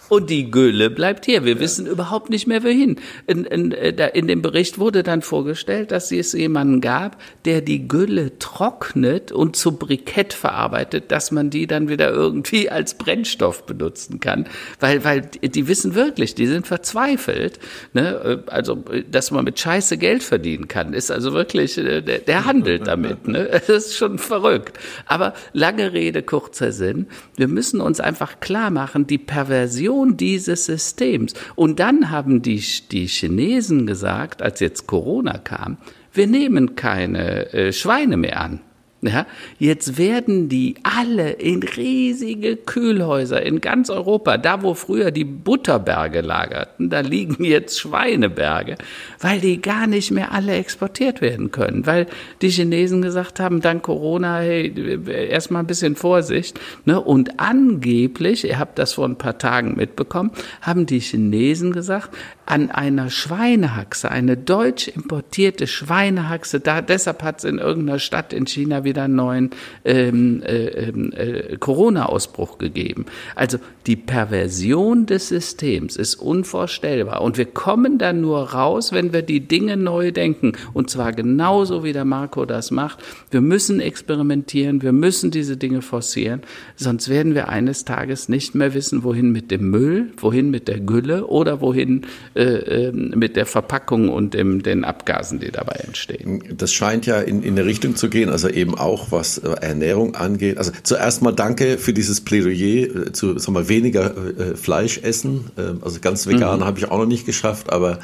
[0.09, 1.45] Und die Gülle bleibt hier.
[1.45, 1.59] Wir ja.
[1.59, 2.99] wissen überhaupt nicht mehr wohin.
[3.27, 7.87] In, in, äh, in, dem Bericht wurde dann vorgestellt, dass es jemanden gab, der die
[7.87, 14.19] Gülle trocknet und zu Brikett verarbeitet, dass man die dann wieder irgendwie als Brennstoff benutzen
[14.19, 14.47] kann.
[14.79, 17.59] Weil, weil die wissen wirklich, die sind verzweifelt.
[17.93, 18.43] Ne?
[18.47, 22.45] Äh, also, dass man mit Scheiße Geld verdienen kann, ist also wirklich, äh, der, der
[22.45, 23.27] handelt damit.
[23.27, 23.47] Ne?
[23.69, 24.79] Das ist schon verrückt.
[25.05, 27.07] Aber lange Rede, kurzer Sinn.
[27.35, 31.33] Wir müssen uns einfach klar machen, die Perversion Funktion dieses Systems.
[31.55, 35.77] Und dann haben die, die Chinesen gesagt, als jetzt Corona kam,
[36.13, 38.61] wir nehmen keine äh, Schweine mehr an.
[39.01, 39.25] Ja,
[39.59, 46.19] jetzt werden die alle in riesige Kühlhäuser in ganz Europa, da wo früher die Butterberge
[46.19, 48.75] lagerten, da liegen jetzt Schweineberge,
[49.21, 52.07] weil die gar nicht mehr alle exportiert werden können, weil
[52.41, 56.99] die Chinesen gesagt haben, dank Corona, hey, erstmal ein bisschen Vorsicht, ne?
[56.99, 60.31] Und angeblich, ihr habt das vor ein paar Tagen mitbekommen,
[60.61, 62.09] haben die Chinesen gesagt,
[62.45, 68.45] an einer Schweinehaxe, eine deutsch importierte Schweinehaxe, da deshalb hat es in irgendeiner Stadt in
[68.45, 69.49] China wieder einen neuen
[69.85, 73.05] ähm, äh, äh, Corona-Ausbruch gegeben.
[73.35, 77.21] Also die Perversion des Systems ist unvorstellbar.
[77.21, 80.53] Und wir kommen dann nur raus, wenn wir die Dinge neu denken.
[80.73, 82.99] Und zwar genauso, wie der Marco das macht.
[83.31, 86.41] Wir müssen experimentieren, wir müssen diese Dinge forcieren,
[86.75, 90.79] sonst werden wir eines Tages nicht mehr wissen, wohin mit dem Müll, wohin mit der
[90.79, 96.43] Gülle oder wohin äh, ähm, mit der Verpackung und dem, den Abgasen, die dabei entstehen.
[96.57, 100.15] Das scheint ja in, in eine Richtung zu gehen, also eben auch was äh, Ernährung
[100.15, 100.57] angeht.
[100.57, 105.51] Also zuerst mal danke für dieses Plädoyer äh, zu sagen wir, weniger äh, Fleisch essen.
[105.57, 106.65] Ähm, also ganz vegan mhm.
[106.65, 107.99] habe ich auch noch nicht geschafft, aber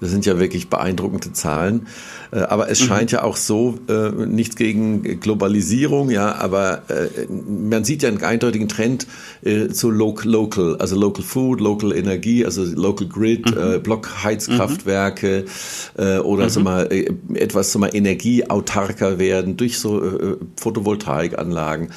[0.00, 1.86] das sind ja wirklich beeindruckende Zahlen.
[2.30, 2.86] Aber es mhm.
[2.86, 3.78] scheint ja auch so,
[4.26, 6.82] nichts gegen Globalisierung, ja, aber
[7.30, 9.06] man sieht ja einen eindeutigen Trend
[9.72, 13.82] zu local, also local food, local Energie, also local grid, mhm.
[13.82, 15.44] Blockheizkraftwerke
[15.96, 16.20] mhm.
[16.22, 16.50] oder mhm.
[16.50, 16.88] so mal
[17.34, 20.13] etwas so mal energieautarker werden durch so
[20.56, 21.90] Photovoltaikanlagen.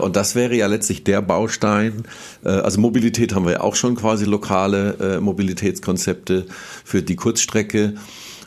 [0.00, 2.04] Und das wäre ja letztlich der Baustein.
[2.42, 6.46] Also Mobilität haben wir ja auch schon quasi lokale Mobilitätskonzepte
[6.84, 7.94] für die Kurzstrecke.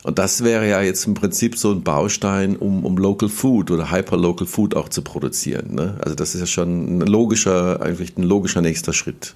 [0.04, 3.90] Und das wäre ja jetzt im Prinzip so ein Baustein, um, um Local Food oder
[3.90, 5.76] Hyper-Local Food auch zu produzieren.
[5.76, 5.96] Ne?
[6.02, 9.34] Also das ist ja schon ein logischer, eigentlich ein logischer nächster Schritt.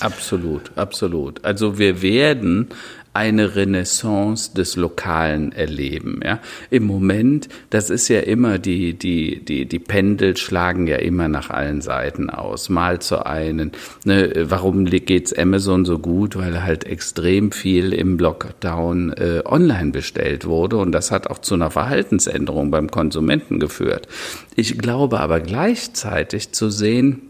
[0.00, 1.44] Absolut, absolut.
[1.44, 2.68] Also wir werden
[3.12, 6.20] eine Renaissance des Lokalen erleben.
[6.24, 6.38] Ja?
[6.70, 11.50] Im Moment, das ist ja immer die, die, die, die Pendel schlagen ja immer nach
[11.50, 12.68] allen Seiten aus.
[12.68, 13.72] Mal zu einen,
[14.04, 16.36] ne, warum geht's Amazon so gut?
[16.36, 21.54] Weil halt extrem viel im Lockdown äh, online bestellt wurde und das hat auch zu
[21.54, 24.06] einer Verhaltensänderung beim Konsumenten geführt.
[24.54, 27.29] Ich glaube aber gleichzeitig zu sehen,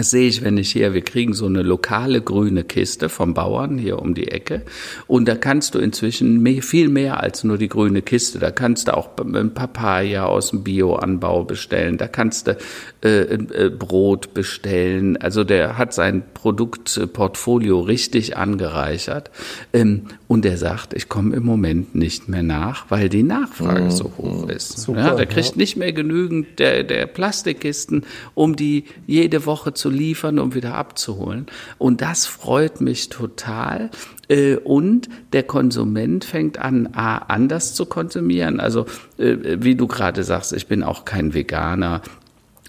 [0.00, 3.76] das sehe ich, wenn ich hier, wir kriegen so eine lokale grüne Kiste vom Bauern
[3.76, 4.62] hier um die Ecke.
[5.06, 8.38] Und da kannst du inzwischen mehr, viel mehr als nur die grüne Kiste.
[8.38, 11.98] Da kannst du auch Papaya aus dem Bioanbau bestellen.
[11.98, 12.56] Da kannst du
[13.02, 15.18] äh, äh, Brot bestellen.
[15.18, 19.30] Also der hat sein Produktportfolio richtig angereichert.
[19.74, 23.90] Ähm, und er sagt, ich komme im Moment nicht mehr nach, weil die Nachfrage mhm.
[23.90, 24.78] so hoch ist.
[24.78, 25.56] Super, ja, der kriegt ja.
[25.56, 31.46] nicht mehr genügend der, der Plastikkisten, um die jede Woche zu liefern, um wieder abzuholen.
[31.78, 33.90] Und das freut mich total.
[34.28, 38.60] Äh, und der Konsument fängt an, A, anders zu konsumieren.
[38.60, 38.86] Also,
[39.18, 42.02] äh, wie du gerade sagst, ich bin auch kein Veganer.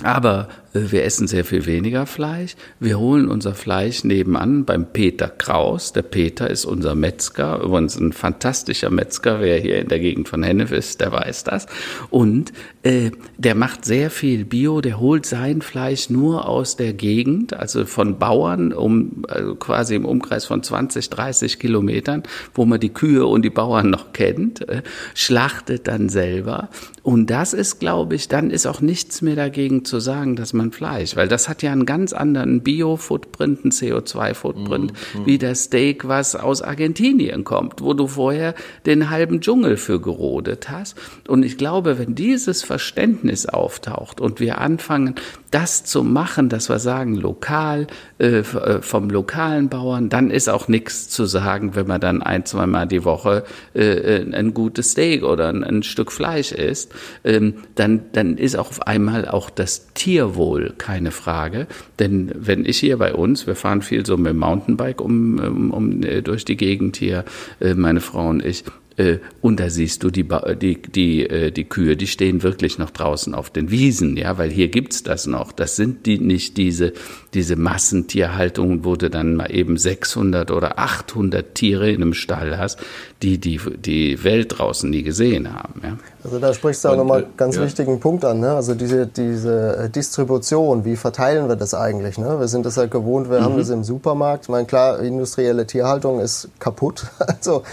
[0.03, 2.55] Aber wir essen sehr viel weniger Fleisch.
[2.79, 5.91] Wir holen unser Fleisch nebenan beim Peter Kraus.
[5.91, 9.41] Der Peter ist unser Metzger, übrigens ein fantastischer Metzger.
[9.41, 11.67] Wer hier in der Gegend von Hennef ist, der weiß das.
[12.09, 12.53] Und
[12.83, 14.79] äh, der macht sehr viel Bio.
[14.79, 20.05] Der holt sein Fleisch nur aus der Gegend, also von Bauern, um also quasi im
[20.05, 24.83] Umkreis von 20, 30 Kilometern, wo man die Kühe und die Bauern noch kennt, äh,
[25.15, 26.69] schlachtet dann selber.
[27.03, 30.60] Und das ist, glaube ich, dann ist auch nichts mehr dagegen zu sagen, dass man
[30.69, 35.25] Fleisch, weil das hat ja einen ganz anderen Bio-Footprint, einen CO2-Footprint, mhm.
[35.25, 38.53] wie das Steak, was aus Argentinien kommt, wo du vorher
[38.85, 40.95] den halben Dschungel für gerodet hast.
[41.27, 45.15] Und ich glaube, wenn dieses Verständnis auftaucht und wir anfangen,
[45.51, 47.87] das zu machen, dass wir sagen, lokal,
[48.19, 52.45] äh, äh vom lokalen Bauern, dann ist auch nichts zu sagen, wenn man dann ein,
[52.45, 53.43] zweimal die Woche
[53.75, 58.55] äh, äh, ein gutes Steak oder ein, ein Stück Fleisch isst, ähm, dann, dann ist
[58.55, 61.67] auch auf einmal auch das Tierwohl keine Frage.
[61.99, 65.71] Denn wenn ich hier bei uns, wir fahren viel so mit dem Mountainbike um, um,
[65.71, 67.25] um äh, durch die Gegend hier,
[67.59, 68.63] äh, meine Frau und ich,
[69.01, 70.27] äh, und da siehst du die,
[70.61, 74.51] die, die, äh, die Kühe, die stehen wirklich noch draußen auf den Wiesen, ja, weil
[74.51, 75.51] hier gibt's das noch.
[75.51, 76.93] Das sind die nicht diese,
[77.33, 82.79] diese Massentierhaltungen, wo du dann mal eben 600 oder 800 Tiere in einem Stall hast,
[83.21, 85.97] die die, die Welt draußen nie gesehen haben, ja.
[86.23, 87.63] Also da sprichst du auch nochmal einen ganz ja.
[87.63, 88.53] wichtigen Punkt an, ne?
[88.53, 92.39] Also diese, diese äh, Distribution, wie verteilen wir das eigentlich, ne?
[92.39, 93.43] Wir sind das ja gewohnt, wir mhm.
[93.45, 94.45] haben das im Supermarkt.
[94.45, 97.63] Ich meine, klar, industrielle Tierhaltung ist kaputt, also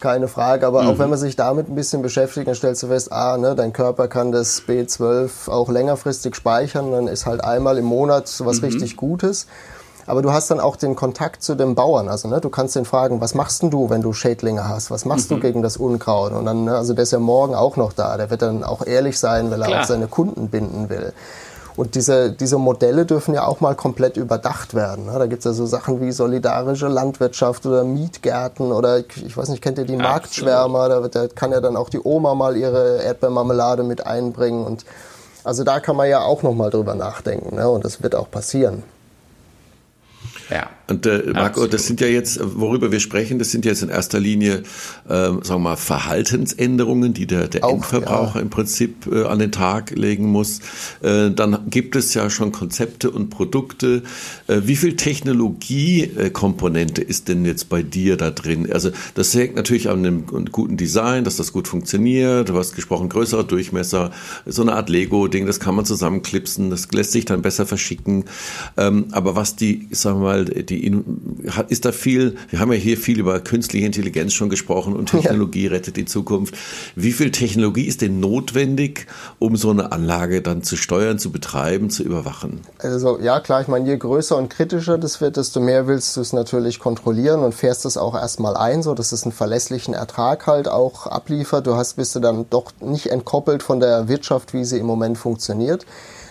[0.00, 0.66] keine Frage.
[0.66, 0.88] Aber mhm.
[0.88, 3.72] auch wenn man sich damit ein bisschen beschäftigt, dann stellst du fest, ah, ne, dein
[3.72, 6.92] Körper kann das B12 auch längerfristig speichern.
[6.92, 8.68] Dann ist halt einmal im Monat was mhm.
[8.68, 9.46] richtig Gutes.
[10.06, 12.08] Aber du hast dann auch den Kontakt zu dem Bauern.
[12.08, 14.90] Also ne, du kannst den fragen, was machst denn du, wenn du Schädlinge hast?
[14.90, 15.34] Was machst mhm.
[15.34, 16.32] du gegen das Unkraut?
[16.32, 18.16] Und dann, ne, also der ist ja morgen auch noch da.
[18.16, 19.82] Der wird dann auch ehrlich sein, weil er Klar.
[19.82, 21.12] auch seine Kunden binden will.
[21.76, 25.06] Und diese, diese Modelle dürfen ja auch mal komplett überdacht werden.
[25.06, 25.12] Ne?
[25.16, 29.62] Da gibt es ja so Sachen wie solidarische Landwirtschaft oder Mietgärten oder ich weiß nicht,
[29.62, 30.10] kennt ihr die Absolut.
[30.10, 30.88] Marktschwärmer?
[30.88, 34.64] Da, wird, da kann ja dann auch die Oma mal ihre Erdbeermarmelade mit einbringen.
[34.64, 34.86] Und
[35.44, 37.54] also da kann man ja auch noch mal drüber nachdenken.
[37.54, 37.68] Ne?
[37.68, 38.82] Und das wird auch passieren.
[40.50, 40.68] Ja.
[40.88, 41.74] Und äh, Marco, Absolut.
[41.74, 44.62] das sind ja jetzt, worüber wir sprechen, das sind jetzt in erster Linie,
[45.06, 48.40] äh, sagen wir mal, Verhaltensänderungen, die der, der Auch, Endverbraucher ja.
[48.40, 50.60] im Prinzip äh, an den Tag legen muss.
[51.02, 54.02] Äh, dann gibt es ja schon Konzepte und Produkte.
[54.46, 58.72] Äh, wie viel Technologiekomponente ist denn jetzt bei dir da drin?
[58.72, 62.48] Also das hängt natürlich an einem guten Design, dass das gut funktioniert.
[62.48, 64.10] Du hast gesprochen, größerer Durchmesser,
[64.46, 68.24] so eine Art Lego-Ding, das kann man zusammenklipsen, das lässt sich dann besser verschicken.
[68.78, 71.02] Ähm, aber was die, sagen wir mal, die
[71.68, 75.66] ist da viel, wir haben ja hier viel über künstliche Intelligenz schon gesprochen und Technologie
[75.66, 75.70] ja.
[75.70, 76.54] rettet die Zukunft.
[76.94, 79.06] Wie viel Technologie ist denn notwendig,
[79.38, 82.60] um so eine Anlage dann zu steuern, zu betreiben, zu überwachen?
[82.78, 86.20] Also ja, klar, ich meine, je größer und kritischer das wird, desto mehr willst du
[86.20, 90.46] es natürlich kontrollieren und fährst es auch erstmal ein, so dass es einen verlässlichen Ertrag
[90.46, 91.66] halt auch abliefert.
[91.66, 95.18] Du hast, bist du dann doch nicht entkoppelt von der Wirtschaft, wie sie im Moment
[95.18, 95.86] funktioniert.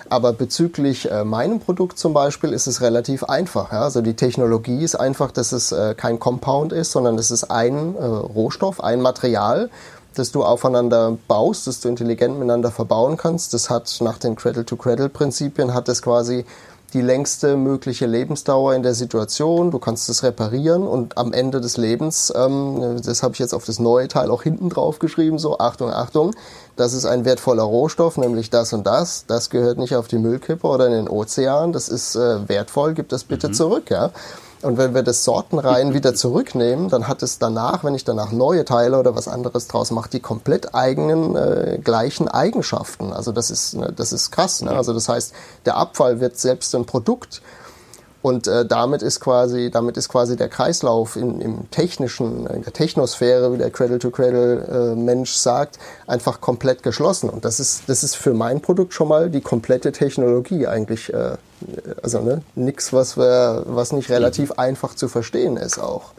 [0.10, 3.72] Aber bezüglich äh, meinem Produkt zum Beispiel ist es relativ einfach.
[3.72, 3.84] Ja?
[3.84, 7.96] Also die Technologie ist einfach, dass es äh, kein Compound ist, sondern es ist ein
[7.96, 9.70] äh, Rohstoff, ein Material,
[10.16, 13.54] das du aufeinander baust, das du intelligent miteinander verbauen kannst.
[13.54, 16.46] Das hat nach den Cradle-to-Cradle-Prinzipien hat es quasi
[16.94, 19.72] die längste mögliche Lebensdauer in der Situation.
[19.72, 23.66] Du kannst es reparieren und am Ende des Lebens, ähm, das habe ich jetzt auf
[23.66, 26.34] das neue Teil auch hinten drauf geschrieben, so Achtung, Achtung,
[26.78, 29.26] das ist ein wertvoller Rohstoff, nämlich das und das.
[29.28, 31.74] Das gehört nicht auf die Müllkippe oder in den Ozean.
[31.74, 33.54] Das ist äh, wertvoll, gib das bitte mhm.
[33.54, 34.12] zurück, ja.
[34.64, 38.66] Und wenn wir das Sortenreihen wieder zurücknehmen, dann hat es danach, wenn ich danach neue
[38.66, 43.14] Teile oder was anderes draus mache, die komplett eigenen äh, gleichen Eigenschaften.
[43.14, 44.62] Also das ist, ne, das ist krass.
[44.64, 44.72] Ne?
[44.72, 45.34] Also das heißt,
[45.66, 47.42] der Abfall wird selbst ein Produkt
[48.28, 52.74] und äh, damit ist quasi, damit ist quasi der Kreislauf in, im technischen, in der
[52.74, 57.30] Technosphäre, wie der Cradle-to-Cradle-Mensch äh, sagt, einfach komplett geschlossen.
[57.30, 61.14] Und das ist, das ist für mein Produkt schon mal die komplette Technologie eigentlich.
[61.14, 61.38] Äh,
[62.04, 66.12] also ne, nichts, was, was nicht relativ einfach zu verstehen ist auch.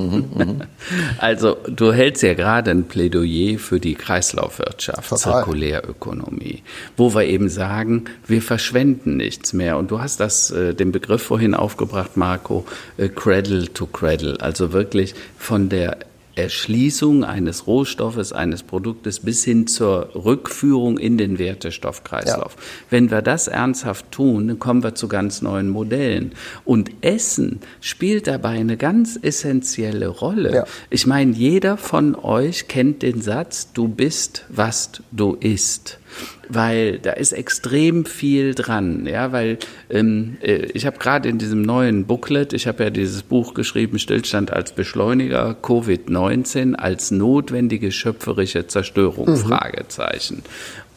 [1.18, 5.44] Also du hältst ja gerade ein Plädoyer für die Kreislaufwirtschaft, Total.
[5.44, 6.62] Zirkulärökonomie,
[6.96, 9.76] wo wir eben sagen, wir verschwenden nichts mehr.
[9.76, 12.64] Und du hast das, äh, den Begriff vorhin aufgebracht, Marco,
[12.96, 15.98] äh, Cradle to Cradle, also wirklich von der
[16.34, 22.56] Erschließung eines Rohstoffes, eines Produktes bis hin zur Rückführung in den Wertestoffkreislauf.
[22.56, 22.62] Ja.
[22.90, 26.32] Wenn wir das ernsthaft tun, dann kommen wir zu ganz neuen Modellen.
[26.64, 30.54] Und Essen spielt dabei eine ganz essentielle Rolle.
[30.54, 30.64] Ja.
[30.88, 35.99] Ich meine, jeder von euch kennt den Satz, du bist, was du isst.
[36.48, 41.62] Weil da ist extrem viel dran, ja, weil ähm, äh, ich habe gerade in diesem
[41.62, 48.66] neuen Booklet, ich habe ja dieses Buch geschrieben, Stillstand als Beschleuniger, Covid-19 als notwendige schöpferische
[48.66, 49.36] Zerstörung, mhm.
[49.36, 50.42] Fragezeichen.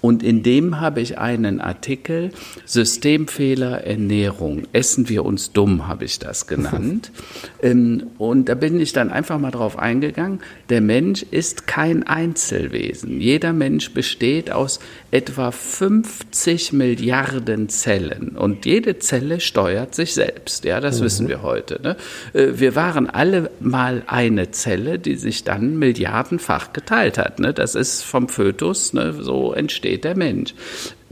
[0.03, 2.31] Und in dem habe ich einen Artikel,
[2.65, 4.63] Systemfehler Ernährung.
[4.73, 7.09] Essen wir uns dumm, habe ich das genannt.
[7.61, 10.41] Ähm, und da bin ich dann einfach mal drauf eingegangen.
[10.67, 13.21] Der Mensch ist kein Einzelwesen.
[13.21, 14.81] Jeder Mensch besteht aus
[15.11, 18.35] etwa 50 Milliarden Zellen.
[18.35, 20.65] Und jede Zelle steuert sich selbst.
[20.65, 21.05] Ja, das mhm.
[21.05, 21.79] wissen wir heute.
[21.81, 21.95] Ne?
[22.33, 27.39] Äh, wir waren alle mal eine Zelle, die sich dann milliardenfach geteilt hat.
[27.39, 27.53] Ne?
[27.53, 29.13] Das ist vom Fötus, ne?
[29.13, 30.53] so entsteht entsteht der Mensch.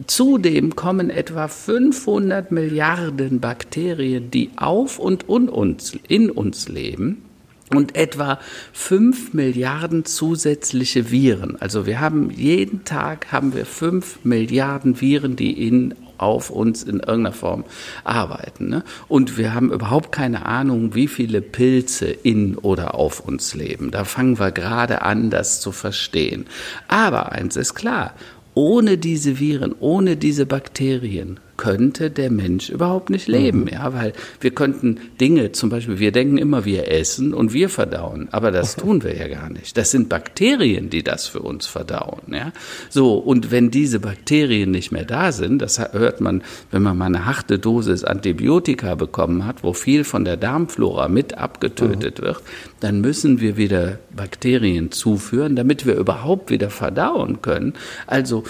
[0.08, 7.24] Zudem kommen etwa 500 Milliarden Bakterien, die auf und uns, in uns leben
[7.70, 8.40] und etwa
[8.74, 11.56] 5 Milliarden zusätzliche Viren.
[11.62, 17.00] Also wir haben jeden Tag haben wir 5 Milliarden Viren, die in auf uns in
[17.00, 17.66] irgendeiner Form
[18.04, 18.70] arbeiten.
[18.70, 18.84] Ne?
[19.08, 23.92] Und wir haben überhaupt keine Ahnung, wie viele Pilze in oder auf uns leben.
[23.92, 26.46] Da fangen wir gerade an, das zu verstehen.
[26.88, 28.14] Aber eins ist klar,
[28.54, 33.68] ohne diese Viren, ohne diese Bakterien könnte der Mensch überhaupt nicht leben, mhm.
[33.68, 38.30] ja, weil wir könnten Dinge, zum Beispiel, wir denken immer, wir essen und wir verdauen,
[38.32, 39.78] aber das tun wir ja gar nicht.
[39.78, 42.52] Das sind Bakterien, die das für uns verdauen, ja.
[42.90, 46.42] So, und wenn diese Bakterien nicht mehr da sind, das hört man,
[46.72, 51.38] wenn man mal eine harte Dosis Antibiotika bekommen hat, wo viel von der Darmflora mit
[51.38, 52.24] abgetötet mhm.
[52.24, 52.42] wird,
[52.80, 57.74] dann müssen wir wieder Bakterien zuführen, damit wir überhaupt wieder verdauen können.
[58.08, 58.46] Also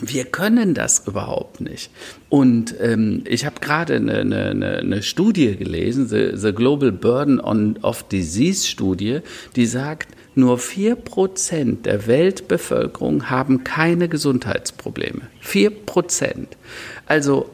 [0.00, 1.90] wir können das überhaupt nicht.
[2.34, 7.78] Und ähm, ich habe gerade eine, eine, eine Studie gelesen, the, the Global Burden on,
[7.80, 9.20] of Disease Studie,
[9.54, 15.20] die sagt, nur vier Prozent der Weltbevölkerung haben keine Gesundheitsprobleme.
[15.38, 16.56] Vier Prozent.
[17.06, 17.50] Also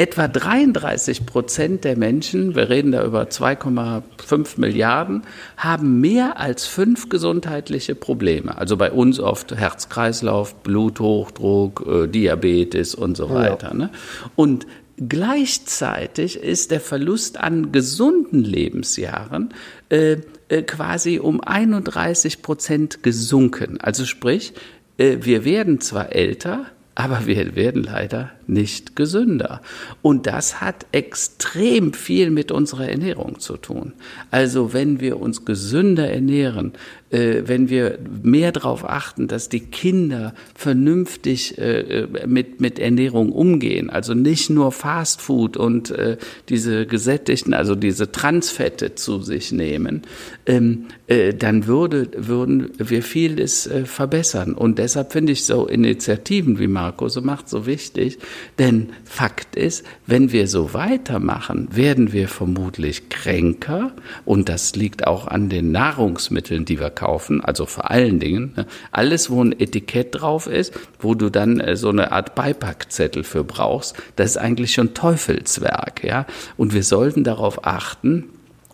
[0.00, 5.24] etwa 33 Prozent der Menschen, wir reden da über 2,5 Milliarden,
[5.58, 8.56] haben mehr als fünf gesundheitliche Probleme.
[8.56, 13.68] Also bei uns oft Herzkreislauf, Bluthochdruck, äh, Diabetes und so weiter.
[13.68, 13.74] Ja.
[13.74, 13.90] Ne?
[14.36, 14.66] Und
[15.08, 19.54] Gleichzeitig ist der Verlust an gesunden Lebensjahren
[19.88, 20.18] äh,
[20.50, 23.80] äh, quasi um 31 Prozent gesunken.
[23.80, 24.52] Also sprich,
[24.98, 26.66] äh, wir werden zwar älter,
[27.00, 29.62] aber wir werden leider nicht gesünder.
[30.02, 33.94] Und das hat extrem viel mit unserer Ernährung zu tun.
[34.30, 36.74] Also wenn wir uns gesünder ernähren,
[37.10, 43.90] äh, wenn wir mehr darauf achten, dass die Kinder vernünftig äh, mit, mit Ernährung umgehen,
[43.90, 46.16] also nicht nur Fast Food und äh,
[46.48, 50.02] diese gesättigten, also diese Transfette zu sich nehmen,
[50.46, 54.54] ähm, äh, dann würde, würden wir vieles äh, verbessern.
[54.54, 58.18] Und deshalb finde ich so Initiativen, wie Marco so macht, so wichtig,
[58.58, 63.92] denn Fakt ist, wenn wir so weitermachen, werden wir vermutlich kränker.
[64.24, 68.66] Und das liegt auch an den Nahrungsmitteln, die wir kaufen, also vor allen Dingen ne,
[68.92, 73.42] alles, wo ein Etikett drauf ist, wo du dann äh, so eine Art Beipackzettel für
[73.42, 76.26] brauchst, das ist eigentlich schon Teufelswerk, ja.
[76.58, 78.24] Und wir sollten darauf achten,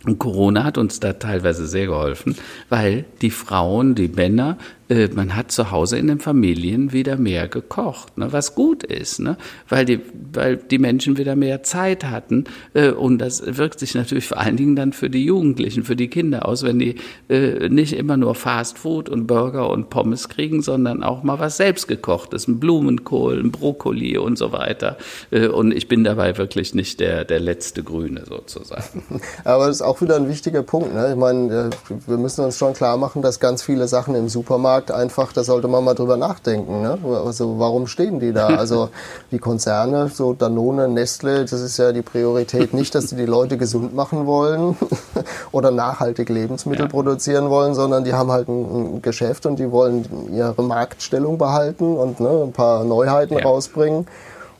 [0.05, 2.37] und Corona hat uns da teilweise sehr geholfen,
[2.69, 4.57] weil die Frauen, die Männer
[4.89, 9.19] äh, man hat zu Hause in den Familien wieder mehr gekocht, ne, was gut ist,
[9.19, 9.99] ne, weil, die,
[10.33, 12.45] weil die Menschen wieder mehr Zeit hatten.
[12.73, 16.09] Äh, und das wirkt sich natürlich vor allen Dingen dann für die Jugendlichen, für die
[16.09, 16.95] Kinder aus, wenn die
[17.29, 21.57] äh, nicht immer nur Fast Food und Burger und Pommes kriegen, sondern auch mal was
[21.57, 24.97] selbstgekochtes, ein Blumenkohl, ein Brokkoli und so weiter.
[25.31, 29.03] Äh, und ich bin dabei wirklich nicht der, der letzte Grüne sozusagen.
[29.43, 30.93] Aber das ist auch wieder ein wichtiger Punkt.
[30.93, 31.11] Ne?
[31.11, 34.76] Ich meine, äh, wir müssen uns schon klar machen, dass ganz viele Sachen im Supermarkt
[34.77, 36.83] Markt einfach, da sollte man mal drüber nachdenken.
[36.83, 36.99] Ne?
[37.25, 38.47] Also warum stehen die da?
[38.67, 38.89] Also
[39.31, 43.57] die Konzerne, so Danone, Nestle, das ist ja die Priorität nicht, dass die die Leute
[43.57, 44.75] gesund machen wollen
[45.51, 46.91] oder nachhaltig Lebensmittel ja.
[46.91, 51.95] produzieren wollen, sondern die haben halt ein, ein, Geschäft und die wollen ihre Marktstellung behalten
[51.95, 53.45] und ne, ein paar Neuheiten ja.
[53.45, 54.07] rausbringen.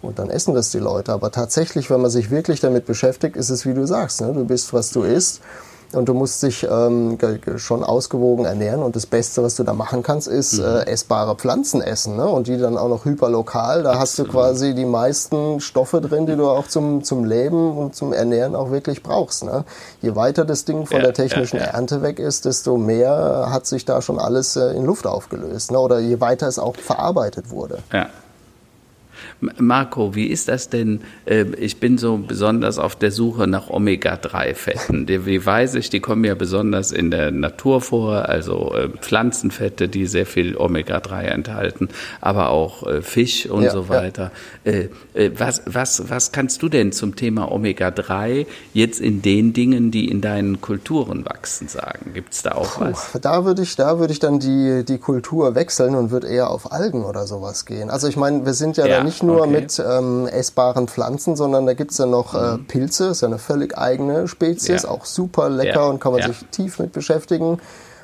[0.01, 1.11] Und dann essen das die Leute.
[1.11, 4.21] Aber tatsächlich, wenn man sich wirklich damit beschäftigt, ist es wie du sagst.
[4.21, 4.31] Ne?
[4.33, 5.41] Du bist, was du isst.
[5.93, 7.17] Und du musst dich ähm,
[7.55, 8.83] schon ausgewogen ernähren.
[8.83, 10.65] Und das Beste, was du da machen kannst, ist mhm.
[10.65, 12.17] äh, essbare Pflanzen essen.
[12.17, 12.27] Ne?
[12.27, 13.83] Und die dann auch noch hyperlokal.
[13.83, 14.01] Da Absolut.
[14.01, 18.11] hast du quasi die meisten Stoffe drin, die du auch zum, zum Leben und zum
[18.11, 19.45] Ernähren auch wirklich brauchst.
[19.45, 19.63] Ne?
[20.01, 21.71] Je weiter das Ding von ja, der technischen ja, ja.
[21.71, 25.71] Ernte weg ist, desto mehr hat sich da schon alles äh, in Luft aufgelöst.
[25.71, 25.79] Ne?
[25.79, 27.79] Oder je weiter es auch verarbeitet wurde.
[27.93, 28.07] Ja.
[29.39, 31.01] Marco, wie ist das denn?
[31.25, 35.07] Ähm, ich bin so besonders auf der Suche nach Omega-3-Fetten.
[35.07, 40.07] Wie weiß ich, die kommen ja besonders in der Natur vor, also äh, Pflanzenfette, die
[40.07, 44.31] sehr viel Omega-3 enthalten, aber auch äh, Fisch und ja, so weiter.
[44.63, 44.71] Ja.
[44.71, 50.09] Äh, was, was, was kannst du denn zum Thema Omega-3 jetzt in den Dingen, die
[50.09, 52.11] in deinen Kulturen wachsen, sagen?
[52.13, 53.11] Gibt es da auch Puh, was?
[53.21, 56.71] Da würde ich, da würde ich dann die, die Kultur wechseln und würde eher auf
[56.71, 57.91] Algen oder sowas gehen.
[57.91, 59.49] Also ich meine, wir sind ja, ja da nicht nur okay.
[59.51, 62.65] mit ähm, essbaren Pflanzen, sondern da gibt es ja noch äh, mhm.
[62.67, 64.89] Pilze, ist ja eine völlig eigene Spezies, ja.
[64.89, 65.87] auch super lecker ja.
[65.87, 67.59] und kann man sich tief mit beschäftigen.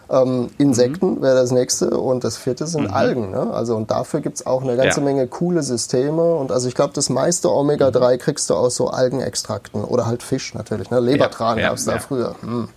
[0.10, 1.22] Ähm, Insekten mhm.
[1.22, 2.94] wäre das nächste und das vierte sind mhm.
[2.94, 3.32] Algen.
[3.32, 3.52] Ne?
[3.54, 5.06] Also und dafür gibt es auch eine ganze ja.
[5.06, 8.20] Menge coole Systeme und also ich glaube, das meiste Omega-3 mhm.
[8.20, 10.92] kriegst du aus so Algenextrakten oder halt Fisch natürlich.
[10.92, 11.00] Ne?
[11.00, 12.36] Lebertran ja, gab es da früher.
[12.42, 12.68] Hm.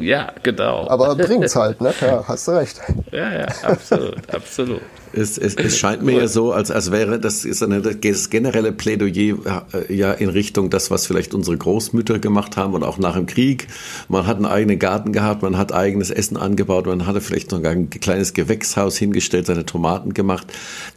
[0.00, 0.88] Ja, genau.
[0.88, 1.94] Aber bringt's halt, ne?
[2.00, 2.80] Ja, hast du recht.
[3.12, 4.80] Ja, ja, absolut, absolut.
[5.14, 8.72] Es, es, es scheint mir ja so, als, als wäre das, ist eine, das generelle
[8.72, 13.14] Plädoyer äh, ja in Richtung das, was vielleicht unsere Großmütter gemacht haben und auch nach
[13.14, 13.66] dem Krieg.
[14.08, 17.62] Man hat einen eigenen Garten gehabt, man hat eigenes Essen angebaut, man hatte vielleicht noch
[17.62, 20.46] ein kleines Gewächshaus hingestellt, seine Tomaten gemacht.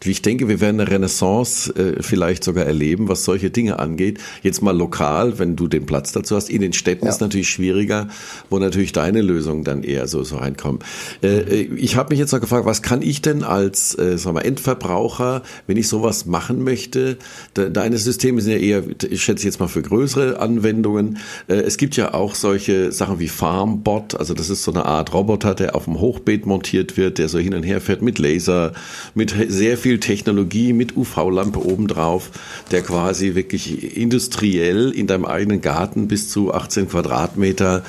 [0.04, 4.20] Ich denke, wir werden eine Renaissance äh, vielleicht sogar erleben, was solche Dinge angeht.
[4.44, 6.50] Jetzt mal lokal, wenn du den Platz dazu hast.
[6.50, 7.12] In den Städten ja.
[7.12, 8.08] ist natürlich schwieriger,
[8.50, 10.80] wo natürlich deine Lösungen dann eher so, so reinkommen.
[11.22, 14.36] Äh, äh ich habe mich jetzt noch gefragt, was kann ich denn als äh, sagen
[14.36, 17.18] wir, Endverbraucher, wenn ich sowas machen möchte,
[17.54, 21.18] deine Systeme sind ja eher, ich schätze jetzt mal für größere Anwendungen.
[21.48, 25.56] Es gibt ja auch solche Sachen wie FarmBot, also das ist so eine Art Roboter,
[25.56, 28.74] der auf dem Hochbeet montiert wird, der so hin und her fährt mit Laser,
[29.14, 32.32] mit sehr viel Technologie, mit UV-Lampe obendrauf,
[32.72, 37.84] der quasi wirklich industriell in deinem eigenen Garten bis zu 18 Quadratmeter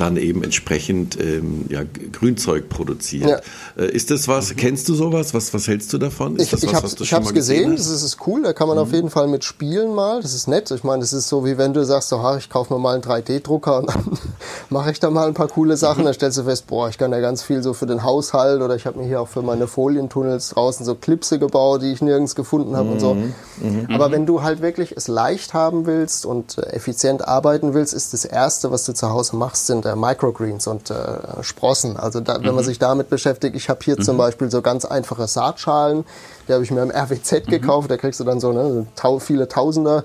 [0.00, 1.82] dann eben entsprechend ähm, ja,
[2.12, 3.28] Grünzeug produziert.
[3.76, 3.82] Ja.
[3.82, 4.56] Äh, ist das was, mhm.
[4.56, 5.34] kennst du sowas?
[5.34, 6.36] Was, was hältst du davon?
[6.36, 8.82] Ist ich, ich habe es gesehen, das ist, ist cool, da kann man mhm.
[8.82, 10.70] auf jeden Fall mit spielen mal, das ist nett.
[10.70, 13.02] Ich meine, das ist so wie wenn du sagst, so, ich kaufe mir mal einen
[13.02, 14.18] 3D-Drucker und dann
[14.70, 16.06] mache ich da mal ein paar coole Sachen, mhm.
[16.06, 18.74] dann stellst du fest, boah, ich kann ja ganz viel so für den Haushalt oder
[18.76, 22.34] ich habe mir hier auch für meine Folientunnels draußen so Clipse gebaut, die ich nirgends
[22.34, 22.92] gefunden habe mhm.
[22.92, 23.14] und so.
[23.14, 23.34] Mhm.
[23.58, 23.86] mhm.
[23.90, 28.12] Aber wenn du halt wirklich es leicht haben willst und äh, effizient arbeiten willst, ist
[28.12, 31.96] das Erste, was du zu Hause machst, sind äh, Microgreens und äh, Sprossen.
[31.96, 32.68] Also da, wenn man mhm.
[32.68, 36.04] sich damit beschäftigt, ich habe hier zum Beispiel so ganz einfache Saat Saatschalen.
[36.48, 37.50] Die habe ich mir im RWZ mhm.
[37.50, 37.90] gekauft.
[37.90, 40.04] Da kriegst du dann so ne, tau viele Tausender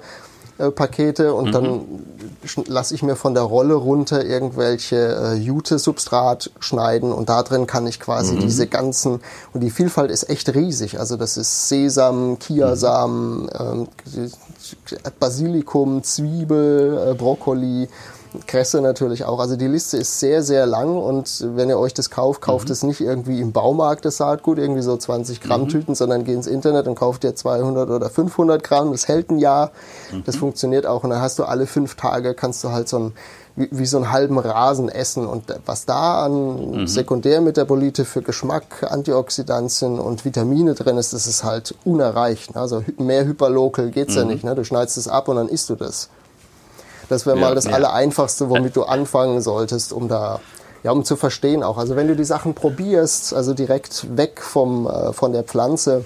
[0.58, 1.52] äh, Pakete und mhm.
[1.52, 1.82] dann
[2.68, 7.86] lasse ich mir von der Rolle runter irgendwelche äh, Jute-Substrat schneiden und da drin kann
[7.88, 8.40] ich quasi mhm.
[8.40, 9.20] diese ganzen
[9.54, 11.00] und die Vielfalt ist echt riesig.
[11.00, 13.88] Also das ist Sesam, Kiasamen, ähm,
[15.20, 17.90] Basilikum, Zwiebel, äh, Brokkoli,
[18.48, 19.40] Kresse natürlich auch.
[19.40, 22.74] Also die Liste ist sehr, sehr lang und wenn ihr euch das kauft, kauft mhm.
[22.74, 25.70] es nicht irgendwie im Baumarkt das Saatgut, irgendwie so 20 Gramm mhm.
[25.70, 28.92] Tüten, sondern geht ins Internet und kauft ihr 200 oder 500 Gramm.
[28.92, 29.72] Das hält ein Jahr.
[30.12, 30.24] Mhm.
[30.26, 33.14] Das funktioniert auch und dann hast du alle fünf Tage, kannst du halt so ein
[33.56, 35.26] wie, wie so einen halben Rasen essen.
[35.26, 36.88] Und was da an mhm.
[36.88, 42.56] Sekundärmetabolite für Geschmack, Antioxidantien und Vitamine drin ist, das ist halt unerreicht.
[42.56, 44.20] Also mehr Hyperlocal geht's mhm.
[44.20, 44.44] ja nicht.
[44.44, 44.56] Ne?
[44.56, 46.10] Du schneidest es ab und dann isst du das.
[47.10, 47.72] Das wäre ja, mal das ja.
[47.72, 50.39] Allereinfachste, womit du anfangen solltest, um da
[50.84, 51.80] ja, um zu verstehen auch.
[51.80, 56.06] Also wenn du die Sachen probierst, also direkt weg vom, äh, von der Pflanze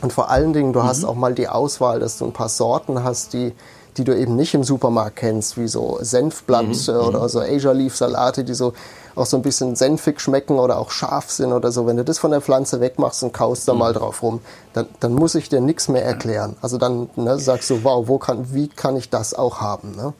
[0.00, 0.84] und vor allen Dingen, du mhm.
[0.84, 3.52] hast auch mal die Auswahl, dass du ein paar Sorten hast, die,
[3.96, 6.94] die du eben nicht im Supermarkt kennst, wie so Senfblatt mhm.
[6.94, 8.72] Oder so Asia Leaf Salate, die so
[9.14, 12.18] auch so ein bisschen senfig schmecken oder auch scharf sind oder so, wenn du das
[12.18, 13.78] von der Pflanze wegmachst und kaust da mhm.
[13.78, 14.40] mal drauf rum,
[14.72, 16.56] dann, dann muss ich dir nichts mehr erklären.
[16.62, 19.94] Also dann ne, sagst du, wow, wo kann, wie kann ich das auch haben?
[19.96, 20.14] Ne?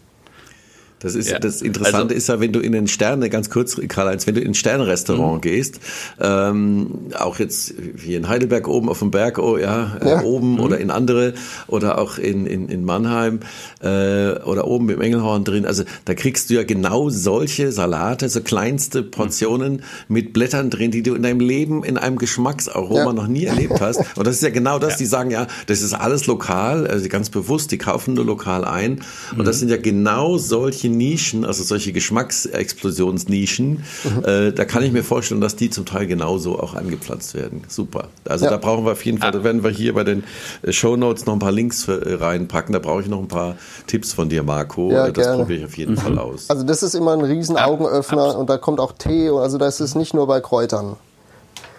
[1.03, 1.39] Das ist ja.
[1.39, 4.41] das Interessante also, ist ja, wenn du in den Sterne, ganz kurz, Karl-Heinz, wenn du
[4.41, 5.41] in ein Sternrestaurant mhm.
[5.41, 5.81] gehst,
[6.21, 10.23] ähm, auch jetzt hier in Heidelberg oben auf dem Berg, oh ja, äh, ja.
[10.23, 10.61] oben mhm.
[10.61, 11.35] oder in andere
[11.67, 13.41] oder auch in, in, in Mannheim
[13.81, 18.41] äh, oder oben im Engelhorn drin, also da kriegst du ja genau solche Salate, so
[18.41, 19.81] kleinste Portionen mhm.
[20.09, 23.13] mit Blättern drin, die du in deinem Leben in einem Geschmacksaroma ja.
[23.13, 23.99] noch nie erlebt hast.
[24.17, 27.29] Und das ist ja genau das, die sagen ja, das ist alles lokal, also ganz
[27.29, 29.03] bewusst, die kaufen nur lokal ein.
[29.37, 29.61] Und das mhm.
[29.61, 34.25] sind ja genau solche Nischen, also solche Geschmacksexplosionsnischen, mhm.
[34.25, 37.63] äh, da kann ich mir vorstellen, dass die zum Teil genauso auch angepflanzt werden.
[37.69, 38.09] Super.
[38.25, 38.51] Also ja.
[38.51, 39.33] da brauchen wir auf jeden Fall, ah.
[39.33, 40.25] da werden wir hier bei den
[40.63, 42.73] äh, Show Notes noch ein paar Links für, äh, reinpacken.
[42.73, 44.91] Da brauche ich noch ein paar Tipps von dir, Marco.
[44.91, 45.39] Ja, das gerne.
[45.39, 45.99] probiere ich auf jeden mhm.
[45.99, 46.51] Fall aus.
[46.51, 48.31] Also das ist immer ein riesen Augenöffner ah.
[48.33, 50.97] und da kommt auch Tee, also das ist nicht nur bei Kräutern.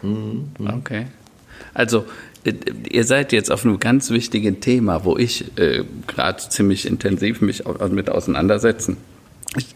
[0.01, 0.51] Mhm.
[0.77, 1.07] Okay.
[1.73, 2.05] Also
[2.89, 7.63] ihr seid jetzt auf einem ganz wichtigen Thema, wo ich äh, gerade ziemlich intensiv mich
[7.89, 8.97] mit auseinandersetzen.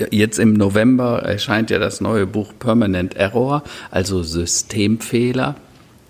[0.09, 5.55] Jetzt im November erscheint ja das neue Buch Permanent Error, also Systemfehler.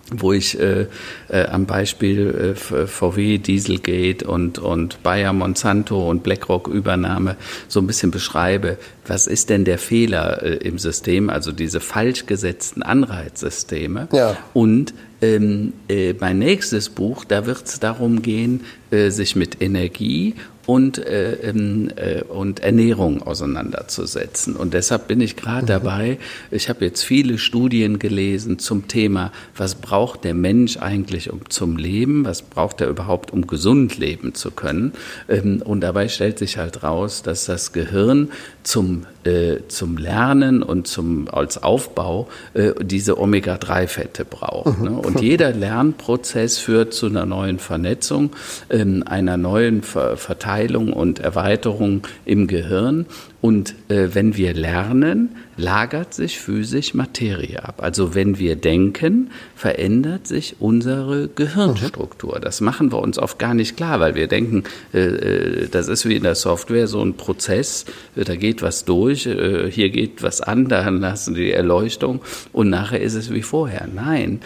[0.09, 0.87] wo ich äh,
[1.27, 7.35] äh, am Beispiel äh, VW, Dieselgate und, und Bayer, Monsanto und BlackRock Übernahme
[7.67, 12.25] so ein bisschen beschreibe, was ist denn der Fehler äh, im System, also diese falsch
[12.25, 14.07] gesetzten Anreizsysteme.
[14.13, 14.37] Ja.
[14.53, 18.61] Und ähm, äh, mein nächstes Buch, da wird es darum gehen,
[18.91, 20.35] äh, sich mit Energie
[20.67, 24.55] und, äh, ähm, äh, und Ernährung auseinanderzusetzen.
[24.55, 25.67] Und deshalb bin ich gerade mhm.
[25.67, 26.17] dabei,
[26.51, 31.77] ich habe jetzt viele Studien gelesen zum Thema, was braucht der Mensch eigentlich um zum
[31.77, 34.91] Leben, was braucht er überhaupt, um gesund leben zu können.
[35.29, 38.29] Ähm, und dabei stellt sich halt raus, dass das Gehirn
[38.63, 44.81] zum, äh, zum Lernen und zum, als Aufbau äh, diese Omega-3-Fette braucht.
[44.81, 44.91] Ne?
[44.91, 48.31] Und jeder Lernprozess führt zu einer neuen Vernetzung,
[48.67, 53.05] äh, einer neuen Ver Verteilung und Erweiterung im Gehirn.
[53.39, 57.81] Und äh, wenn wir lernen, lagert sich physisch Materie ab.
[57.81, 62.39] Also wenn wir denken, verändert sich unsere Gehirnstruktur.
[62.39, 64.63] Das machen wir uns oft gar nicht klar, weil wir denken,
[64.93, 68.85] äh, äh das ist wie in der Software so ein Prozess, äh, da geht was
[68.85, 72.21] durch, äh, hier geht was an, da lassen die Erleuchtung
[72.53, 73.87] und nachher ist es wie vorher.
[73.93, 74.41] Nein,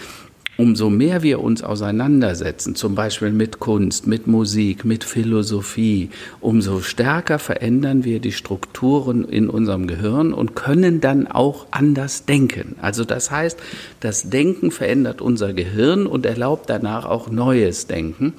[0.62, 7.40] umso mehr wir uns auseinandersetzen, zum Beispiel mit Kunst, mit Musik, mit Philosophie, umso stärker
[7.40, 12.76] verändern wir die Strukturen in unserem Gehirn und können dann auch anders denken.
[12.80, 13.58] Also das heißt,
[14.02, 18.34] das Denken verändert unser Gehirn und erlaubt danach auch neues Denken.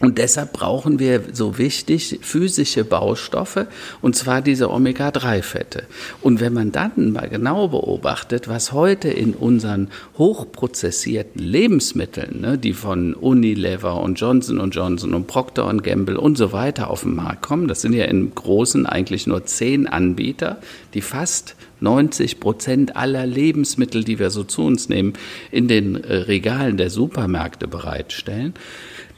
[0.00, 3.66] Und deshalb brauchen wir so wichtig physische Baustoffe,
[4.00, 5.84] und zwar diese Omega-3-Fette.
[6.22, 12.74] Und wenn man dann mal genau beobachtet, was heute in unseren hochprozessierten Lebensmitteln, ne, die
[12.74, 17.66] von Unilever und Johnson Johnson und Procter Gamble und so weiter auf den Markt kommen,
[17.66, 20.58] das sind ja im Großen eigentlich nur zehn Anbieter,
[20.94, 25.14] die fast 90 Prozent aller Lebensmittel, die wir so zu uns nehmen,
[25.50, 28.54] in den äh, Regalen der Supermärkte bereitstellen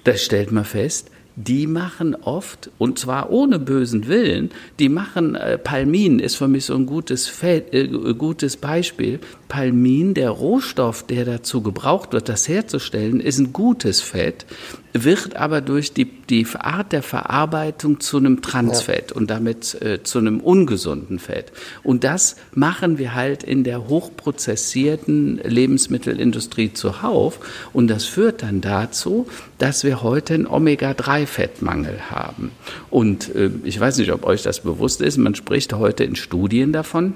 [0.05, 5.59] das stellt man fest, die machen oft, und zwar ohne bösen Willen, die machen, äh,
[5.59, 9.21] Palmin ist für mich so ein gutes, Feld, äh, gutes Beispiel.
[9.51, 14.47] Palmin, der Rohstoff, der dazu gebraucht wird, das herzustellen, ist ein gutes Fett,
[14.93, 19.17] wird aber durch die, die Art der Verarbeitung zu einem Transfett ja.
[19.17, 21.53] und damit äh, zu einem ungesunden Fett.
[21.83, 27.41] Und das machen wir halt in der hochprozessierten Lebensmittelindustrie zuhauf.
[27.73, 29.27] Und das führt dann dazu,
[29.59, 32.53] dass wir heute einen Omega-3-Fettmangel haben.
[32.89, 36.73] Und äh, ich weiß nicht, ob euch das bewusst ist, man spricht heute in Studien
[36.73, 37.15] davon,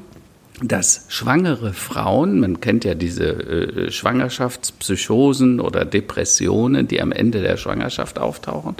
[0.69, 7.57] dass schwangere Frauen, man kennt ja diese äh, Schwangerschaftspsychosen oder Depressionen, die am Ende der
[7.57, 8.77] Schwangerschaft auftauchen.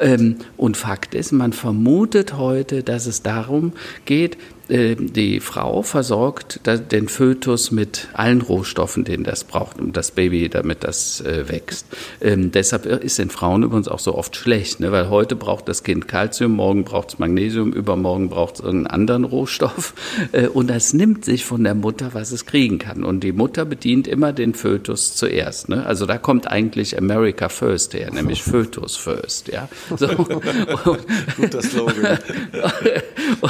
[0.00, 3.72] Ähm, und Fakt ist, man vermutet heute, dass es darum
[4.04, 4.36] geht,
[4.68, 6.60] die Frau versorgt
[6.90, 11.86] den Fötus mit allen Rohstoffen, den das braucht, um das Baby, damit das äh, wächst.
[12.20, 14.90] Ähm, deshalb ist den Frauen übrigens auch so oft schlecht, ne?
[14.90, 19.24] weil heute braucht das Kind Kalzium, morgen braucht es Magnesium, übermorgen braucht es irgendeinen anderen
[19.24, 19.94] Rohstoff.
[20.32, 23.04] Äh, und das nimmt sich von der Mutter, was es kriegen kann.
[23.04, 25.68] Und die Mutter bedient immer den Fötus zuerst.
[25.68, 25.84] Ne?
[25.84, 29.48] Also da kommt eigentlich America First her, nämlich Fötus First.
[29.48, 29.68] Ja?
[29.96, 30.06] So.
[31.36, 32.18] Guter Slogan.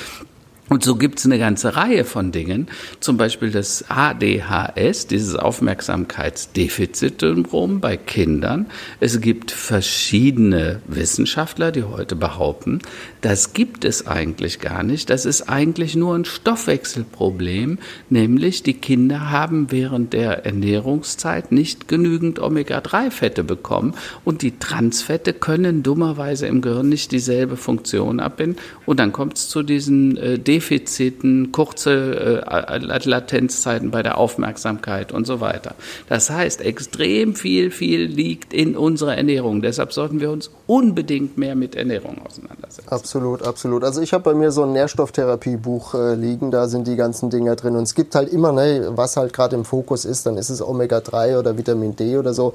[0.73, 2.65] Und so gibt es eine ganze Reihe von Dingen,
[2.99, 8.65] zum Beispiel das ADHS, dieses Aufmerksamkeitsdefizitsyndrom bei Kindern.
[8.99, 12.79] Es gibt verschiedene Wissenschaftler, die heute behaupten,
[13.21, 15.11] das gibt es eigentlich gar nicht.
[15.11, 17.77] Das ist eigentlich nur ein Stoffwechselproblem,
[18.09, 23.93] nämlich die Kinder haben während der Ernährungszeit nicht genügend Omega-3-Fette bekommen
[24.25, 29.47] und die Transfette können dummerweise im Gehirn nicht dieselbe Funktion abbinden und dann kommt es
[29.47, 35.75] zu diesen äh, Defiziten kurze äh, Latenzzeiten bei der Aufmerksamkeit und so weiter.
[36.07, 39.61] Das heißt, extrem viel, viel liegt in unserer Ernährung.
[39.61, 42.87] Deshalb sollten wir uns unbedingt mehr mit Ernährung auseinandersetzen.
[42.89, 43.83] Absolut, absolut.
[43.83, 47.55] Also ich habe bei mir so ein Nährstofftherapiebuch äh, liegen, da sind die ganzen Dinger
[47.55, 47.75] drin.
[47.75, 50.61] Und es gibt halt immer, ne, was halt gerade im Fokus ist, dann ist es
[50.61, 52.53] Omega-3 oder Vitamin D oder so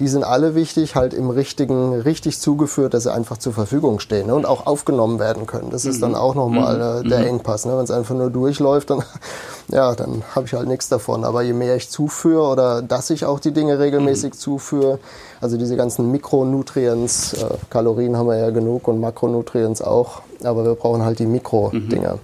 [0.00, 4.28] die sind alle wichtig, halt im richtigen, richtig zugeführt, dass sie einfach zur Verfügung stehen
[4.28, 5.70] ne, und auch aufgenommen werden können.
[5.70, 6.16] Das ist dann mhm.
[6.16, 7.26] auch nochmal äh, der mhm.
[7.40, 7.64] Engpass.
[7.64, 7.76] Ne?
[7.76, 9.02] Wenn es einfach nur durchläuft, dann,
[9.68, 11.24] ja, dann habe ich halt nichts davon.
[11.24, 14.38] Aber je mehr ich zuführe oder dass ich auch die Dinge regelmäßig mhm.
[14.38, 14.98] zuführe,
[15.40, 20.74] also diese ganzen Mikronutrients, äh, Kalorien haben wir ja genug und Makronutrients auch, aber wir
[20.74, 22.18] brauchen halt die Mikro-Dinger,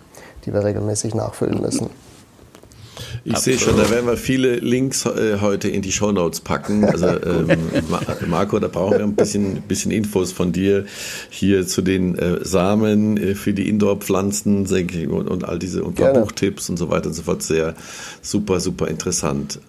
[0.44, 1.90] die wir regelmäßig nachfüllen müssen.
[3.24, 6.84] Ich sehe schon, da werden wir viele Links äh, heute in die Show Notes packen.
[6.84, 7.58] Also ähm,
[8.26, 10.86] Marco, da brauchen wir ein bisschen, bisschen Infos von dir
[11.30, 16.70] hier zu den äh, Samen äh, für die Indoor-Pflanzen und, und, all diese und Buchtipps
[16.70, 17.42] und so weiter und so fort.
[17.42, 17.74] Sehr
[18.22, 19.60] super, super interessant.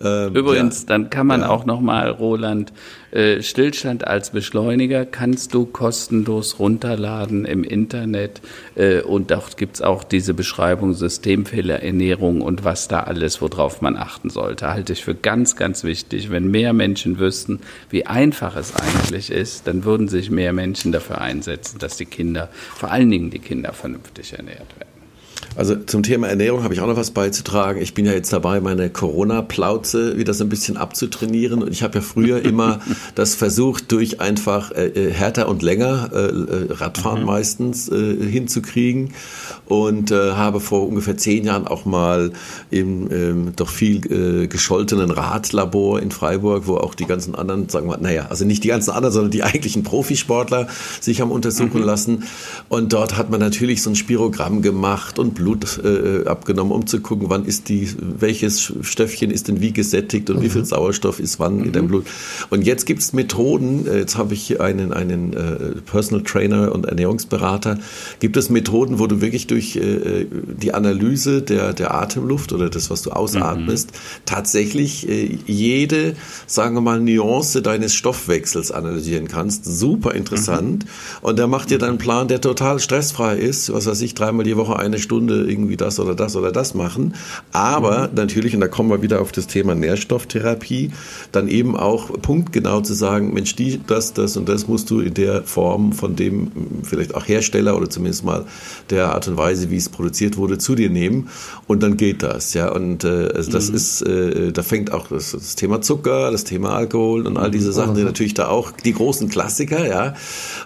[0.00, 0.86] Ähm, Übrigens, ja.
[0.88, 1.48] dann kann man ja.
[1.48, 2.72] auch nochmal, Roland,
[3.12, 8.42] äh, Stillstand als Beschleuniger kannst du kostenlos runterladen im Internet
[8.74, 14.28] äh, und dort gibt's auch diese Beschreibung Systemfehlerernährung und was da alles, worauf man achten
[14.28, 14.68] sollte.
[14.68, 16.30] Halte ich für ganz, ganz wichtig.
[16.30, 21.22] Wenn mehr Menschen wüssten, wie einfach es eigentlich ist, dann würden sich mehr Menschen dafür
[21.22, 24.95] einsetzen, dass die Kinder, vor allen Dingen die Kinder, vernünftig ernährt werden.
[25.56, 27.80] Also zum Thema Ernährung habe ich auch noch was beizutragen.
[27.80, 31.62] Ich bin ja jetzt dabei, meine Corona-Plauze wieder so ein bisschen abzutrainieren.
[31.62, 32.80] Und ich habe ja früher immer
[33.14, 37.26] das versucht, durch einfach äh, äh, härter und länger, äh, äh, Radfahren mhm.
[37.26, 39.14] meistens, äh, hinzukriegen.
[39.64, 42.32] Und äh, habe vor ungefähr zehn Jahren auch mal
[42.70, 47.88] im ähm, doch viel äh, gescholtenen Radlabor in Freiburg, wo auch die ganzen anderen, sagen
[47.88, 50.68] wir, naja, also nicht die ganzen anderen, sondern die eigentlichen Profisportler
[51.00, 51.86] sich haben untersuchen mhm.
[51.86, 52.24] lassen.
[52.68, 56.86] Und dort hat man natürlich so ein Spirogramm gemacht und Blut Blut äh, abgenommen, um
[56.88, 60.42] zu gucken, wann ist die, welches Stöffchen ist denn wie gesättigt und mhm.
[60.42, 61.64] wie viel Sauerstoff ist wann mhm.
[61.66, 62.06] in dem Blut.
[62.50, 66.72] Und jetzt gibt es Methoden, äh, jetzt habe ich hier einen, einen äh, Personal Trainer
[66.72, 67.78] und Ernährungsberater,
[68.18, 70.26] gibt es Methoden, wo du wirklich durch äh,
[70.60, 73.96] die Analyse der, der Atemluft oder das, was du ausatmest, mhm.
[74.24, 76.16] tatsächlich äh, jede,
[76.48, 79.64] sagen wir mal, Nuance deines Stoffwechsels analysieren kannst.
[79.64, 80.86] Super interessant.
[80.86, 80.88] Mhm.
[81.22, 84.44] Und der macht dir dann einen Plan, der total stressfrei ist, was weiß ich, dreimal
[84.44, 87.14] die Woche eine Stunde irgendwie das oder das oder das machen.
[87.52, 88.14] Aber mhm.
[88.14, 90.90] natürlich, und da kommen wir wieder auf das Thema Nährstofftherapie,
[91.32, 95.14] dann eben auch punktgenau zu sagen, Mensch, die, das, das und das musst du in
[95.14, 96.50] der Form von dem
[96.82, 98.44] vielleicht auch Hersteller oder zumindest mal
[98.90, 101.28] der Art und Weise, wie es produziert wurde, zu dir nehmen.
[101.66, 102.70] Und dann geht das, ja.
[102.70, 103.76] Und äh, also das mhm.
[103.76, 107.72] ist, äh, da fängt auch das, das, Thema Zucker, das Thema Alkohol und all diese
[107.72, 110.14] Sachen, die natürlich da auch die großen Klassiker, ja.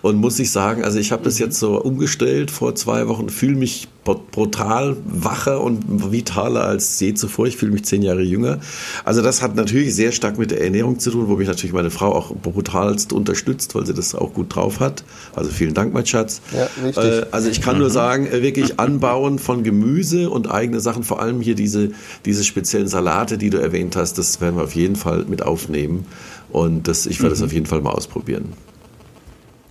[0.02, 1.46] Und muss ich sagen, also ich habe das mhm.
[1.46, 7.46] jetzt so umgestellt vor zwei Wochen, fühle mich brutal wacher und vitaler als je zuvor.
[7.46, 8.58] Ich fühle mich zehn Jahre jünger.
[9.04, 11.90] Also das hat natürlich sehr stark mit der Ernährung zu tun, wo mich natürlich meine
[11.90, 15.04] Frau auch brutalst unterstützt, weil sie das auch gut drauf hat.
[15.34, 16.40] Also vielen Dank, mein Schatz.
[16.52, 17.04] Ja, richtig.
[17.04, 17.92] Äh, also ich kann nur mhm.
[17.92, 21.90] sagen, äh, wirklich Anbauen von Gemüse und eigene Sachen, vor allem hier diese,
[22.24, 26.06] diese speziellen Salate, die du erwähnt hast, das werden wir auf jeden Fall mit aufnehmen.
[26.50, 27.38] Und das, ich werde mhm.
[27.38, 28.52] das auf jeden Fall mal ausprobieren.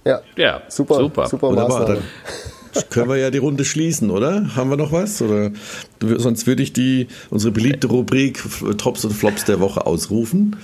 [0.06, 1.98] Ja, ja super, super, super Maßnahme
[2.90, 4.56] können wir ja die Runde schließen, oder?
[4.56, 5.22] Haben wir noch was?
[5.22, 5.52] Oder
[6.00, 8.42] sonst würde ich die unsere beliebte Rubrik
[8.78, 10.58] Tops und Flops der Woche ausrufen.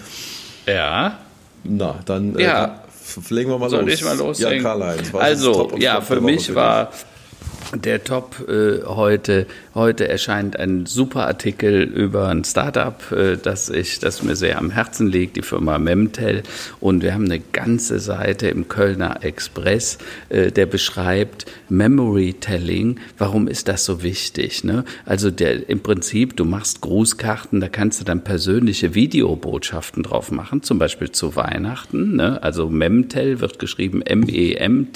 [0.68, 1.20] Ja.
[1.64, 2.66] Na, dann äh, ja.
[2.66, 3.94] äh, legen wir mal Soll los.
[3.94, 5.14] Ich mal los ja, Karl-Heinz.
[5.14, 6.92] Also, ja, für mich war
[7.74, 14.00] der Top äh, heute Heute erscheint ein super Artikel über ein Startup, äh, das ich,
[14.00, 16.44] das mir sehr am Herzen liegt, die Firma Memtel.
[16.80, 19.98] Und wir haben eine ganze Seite im Kölner Express,
[20.30, 23.02] äh, der beschreibt Memory Telling.
[23.18, 24.64] Warum ist das so wichtig?
[24.64, 24.86] Ne?
[25.06, 30.64] Also der, im Prinzip, du machst Grußkarten, da kannst du dann persönliche Videobotschaften drauf machen,
[30.64, 32.16] zum Beispiel zu Weihnachten.
[32.16, 32.42] Ne?
[32.42, 34.88] Also Memtel wird geschrieben M-E-M-T-E-L-L,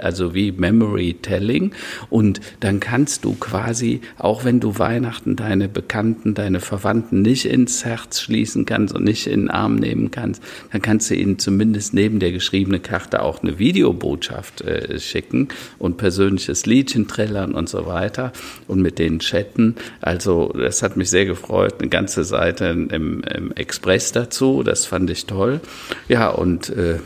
[0.00, 1.72] also wie Memory Telling.
[2.10, 7.46] Und dann kannst kannst du quasi, auch wenn du Weihnachten deine Bekannten, deine Verwandten nicht
[7.46, 10.42] ins Herz schließen kannst und nicht in den Arm nehmen kannst,
[10.72, 15.48] dann kannst du ihnen zumindest neben der geschriebenen Karte auch eine Videobotschaft äh, schicken
[15.78, 18.32] und persönliches Liedchen trällern und so weiter
[18.66, 19.76] und mit denen chatten.
[20.00, 25.08] Also das hat mich sehr gefreut, eine ganze Seite im, im Express dazu, das fand
[25.08, 25.60] ich toll.
[26.08, 26.98] Ja, und äh,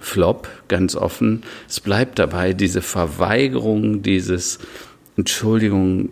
[0.00, 1.42] Flop, ganz offen.
[1.68, 4.58] Es bleibt dabei, diese Verweigerung dieses
[5.16, 6.08] Entschuldigung,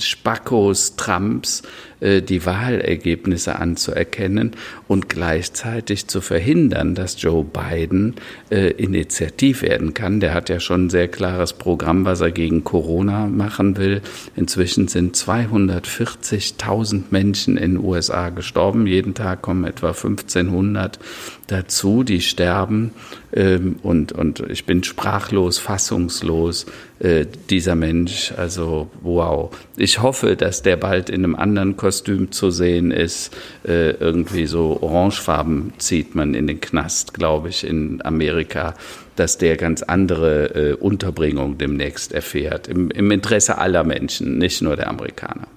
[0.00, 1.62] Spackos Trumps
[2.00, 4.52] äh, die Wahlergebnisse anzuerkennen
[4.86, 8.14] und gleichzeitig zu verhindern, dass Joe Biden
[8.50, 10.20] äh, initiativ werden kann.
[10.20, 14.00] Der hat ja schon ein sehr klares Programm, was er gegen Corona machen will.
[14.36, 18.86] Inzwischen sind 240.000 Menschen in den USA gestorben.
[18.86, 21.00] Jeden Tag kommen etwa 1500
[21.48, 22.92] dazu, die sterben.
[23.38, 26.66] Ähm, und, und ich bin sprachlos, fassungslos.
[26.98, 29.56] Äh, dieser Mensch, also wow.
[29.76, 33.32] Ich hoffe, dass der bald in einem anderen Kostüm zu sehen ist.
[33.64, 38.74] Äh, irgendwie so orangefarben zieht man in den Knast, glaube ich, in Amerika
[39.14, 42.68] dass der ganz andere äh, Unterbringung demnächst erfährt.
[42.68, 45.48] Im, Im, Interesse aller Menschen, nicht nur der Amerikaner.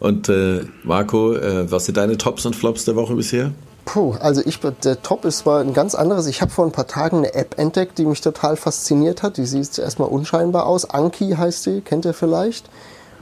[0.00, 3.52] Und äh, Marco, äh, was sind deine Tops und Flops der Woche bisher?
[3.84, 6.26] Puh, also ich, der Top ist mal ein ganz anderes.
[6.26, 9.36] Ich habe vor ein paar Tagen eine App entdeckt, die mich total fasziniert hat.
[9.36, 10.88] Die sieht erstmal unscheinbar aus.
[10.88, 12.68] Anki heißt die, kennt ihr vielleicht?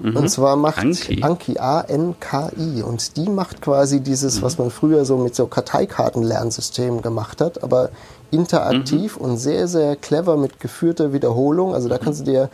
[0.01, 0.17] Mhm.
[0.17, 2.83] Und zwar macht Anki, Anki A-N-K-I.
[2.83, 4.43] Und die macht quasi dieses, mhm.
[4.43, 7.91] was man früher so mit so Karteikartenlernsystemen gemacht hat, aber
[8.31, 9.25] interaktiv mhm.
[9.25, 11.75] und sehr, sehr clever mit geführter Wiederholung.
[11.75, 12.51] Also da kannst du dir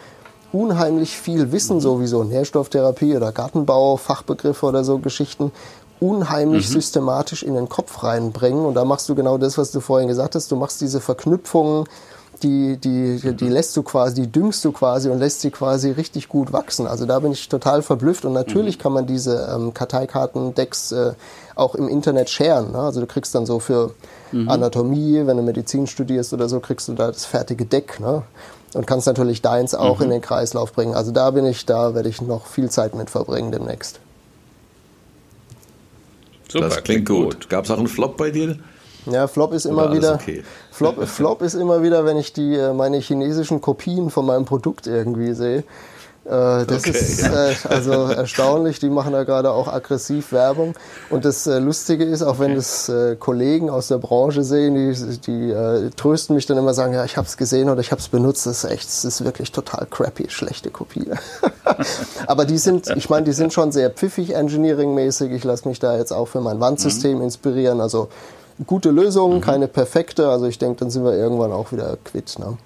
[0.52, 5.52] unheimlich viel Wissen, sowieso Nährstofftherapie oder Gartenbau, Fachbegriffe oder so Geschichten,
[6.00, 6.72] unheimlich mhm.
[6.72, 8.64] systematisch in den Kopf reinbringen.
[8.64, 10.50] Und da machst du genau das, was du vorhin gesagt hast.
[10.50, 11.84] Du machst diese Verknüpfungen,
[12.42, 16.28] die, die, die lässt du quasi, die düngst du quasi und lässt sie quasi richtig
[16.28, 16.86] gut wachsen.
[16.86, 18.24] Also da bin ich total verblüfft.
[18.24, 18.82] Und natürlich mhm.
[18.82, 21.12] kann man diese ähm, Karteikarten-Decks äh,
[21.54, 22.72] auch im Internet sharen.
[22.72, 22.78] Ne?
[22.78, 23.94] Also du kriegst dann so für
[24.32, 24.48] mhm.
[24.48, 27.98] Anatomie, wenn du Medizin studierst oder so, kriegst du da das fertige Deck.
[28.00, 28.22] Ne?
[28.74, 30.04] Und kannst natürlich deins auch mhm.
[30.04, 30.94] in den Kreislauf bringen.
[30.94, 34.00] Also da bin ich, da werde ich noch viel Zeit mit verbringen demnächst.
[36.48, 37.24] Super, das klingt, gut.
[37.24, 37.48] gut.
[37.48, 38.56] Gab es auch einen Flop bei dir?
[39.06, 40.42] Ja, Flop ist immer wieder okay?
[40.70, 44.86] Flop, Flop ist immer wieder, wenn ich die äh, meine chinesischen Kopien von meinem Produkt
[44.86, 45.64] irgendwie sehe.
[46.28, 46.90] Äh, das okay.
[46.90, 48.78] ist äh, also erstaunlich.
[48.78, 50.74] Die machen da gerade auch aggressiv Werbung.
[51.08, 55.18] Und das äh, Lustige ist, auch wenn das äh, Kollegen aus der Branche sehen, die,
[55.20, 58.00] die äh, trösten mich dann immer, sagen, ja, ich habe es gesehen oder ich habe
[58.00, 58.44] es benutzt.
[58.44, 61.10] Das ist echt, das ist wirklich total crappy, schlechte Kopie.
[62.26, 65.32] Aber die sind, ich meine, die sind schon sehr pfiffig engineering-mäßig.
[65.32, 67.24] Ich lasse mich da jetzt auch für mein Wandsystem mhm.
[67.24, 67.80] inspirieren.
[67.80, 68.08] Also
[68.66, 69.42] gute Lösungen, mhm.
[69.42, 70.28] keine perfekte.
[70.28, 72.38] Also ich denke, dann sind wir irgendwann auch wieder quitt.
[72.38, 72.58] Ne?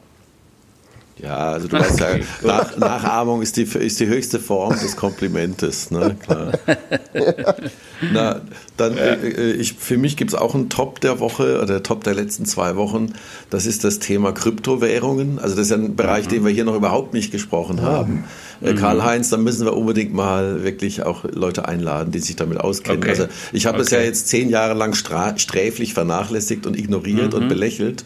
[1.23, 5.93] Ja, also du weißt ja, Nach, Nachahmung ist die, ist die höchste Form des Komplimentes,
[5.93, 6.17] ne?
[6.21, 6.53] Klar.
[8.13, 8.41] Na,
[8.77, 12.03] dann, äh, äh, ich, für mich gibt es auch einen Top der Woche oder Top
[12.03, 13.13] der letzten zwei Wochen.
[13.51, 15.39] Das ist das Thema Kryptowährungen.
[15.39, 16.31] Also das ist ja ein Bereich, mhm.
[16.31, 17.85] den wir hier noch überhaupt nicht gesprochen ja.
[17.85, 18.25] haben.
[18.61, 18.77] Äh, mhm.
[18.79, 22.99] Karl-Heinz, da müssen wir unbedingt mal wirklich auch Leute einladen, die sich damit auskennen.
[23.01, 23.11] Okay.
[23.11, 23.85] Also ich habe okay.
[23.85, 27.43] es ja jetzt zehn Jahre lang sträflich vernachlässigt und ignoriert mhm.
[27.43, 28.03] und belächelt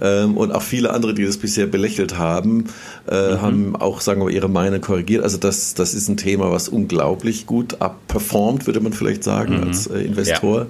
[0.00, 2.64] ähm, und auch viele andere, die das bisher belächelt haben,
[3.08, 3.42] äh, mhm.
[3.42, 5.22] haben auch, sagen wir, ihre Meinung korrigiert.
[5.22, 9.64] Also das, das ist ein Thema, was unglaublich gut abperformt, würde man vielleicht sagen, mhm.
[9.64, 10.66] als äh, Investor.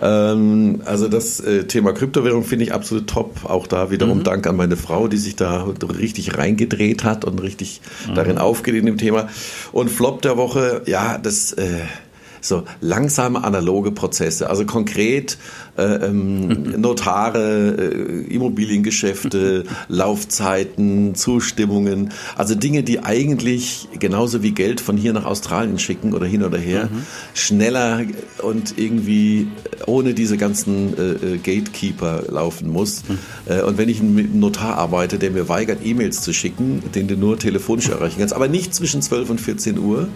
[0.00, 0.32] Ja.
[0.32, 3.44] Ähm, also das äh, Thema Kryptowährung finde ich absolut top.
[3.44, 4.24] Auch da wiederum mhm.
[4.24, 5.66] Dank an meine Frau, die sich da
[5.98, 8.14] richtig reingedreht hat und richtig mhm.
[8.14, 9.28] darin aufgeht in dem Thema.
[9.72, 11.54] Und Flop der Woche, ja, das...
[12.46, 14.48] So langsame analoge Prozesse.
[14.48, 15.36] Also konkret
[15.76, 22.12] äh, ähm, Notare, äh, Immobiliengeschäfte, Laufzeiten, Zustimmungen.
[22.36, 26.58] Also Dinge, die eigentlich genauso wie Geld von hier nach Australien schicken oder hin oder
[26.58, 27.02] her, mhm.
[27.34, 28.02] schneller
[28.42, 29.48] und irgendwie
[29.86, 33.02] ohne diese ganzen äh, äh Gatekeeper laufen muss.
[33.08, 33.18] Mhm.
[33.46, 37.08] Äh, und wenn ich mit einem Notar arbeite, der mir weigert, E-Mails zu schicken, den
[37.08, 40.08] du nur telefonisch erreichen kannst, aber nicht zwischen 12 und 14 Uhr,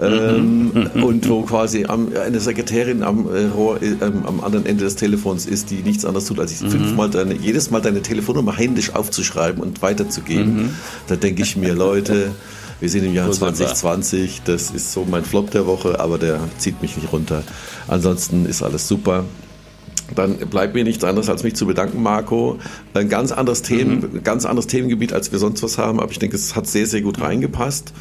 [0.00, 4.96] ähm, und wo quasi am, eine Sekretärin am, äh, Rohr, äh, am anderen Ende des
[4.96, 6.70] Telefons ist, die nichts anderes tut, als ich mhm.
[6.70, 10.56] fünfmal deine, jedes Mal deine Telefonnummer händisch aufzuschreiben und weiterzugeben.
[10.56, 10.70] Mhm.
[11.06, 12.32] Da denke ich mir, Leute,
[12.80, 16.82] wir sind im Jahr 2020, das ist so mein Flop der Woche, aber der zieht
[16.82, 17.42] mich nicht runter.
[17.88, 19.24] Ansonsten ist alles super.
[20.14, 22.58] Dann bleibt mir nichts anderes, als mich zu bedanken, Marco.
[22.94, 24.22] Ein ganz anderes Themen, mhm.
[24.22, 27.00] ganz anderes Themengebiet, als wir sonst was haben, aber ich denke, es hat sehr, sehr
[27.02, 27.92] gut reingepasst.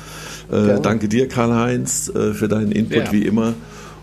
[0.52, 3.12] Äh, danke dir, Karl-Heinz, äh, für deinen Input ja.
[3.12, 3.54] wie immer.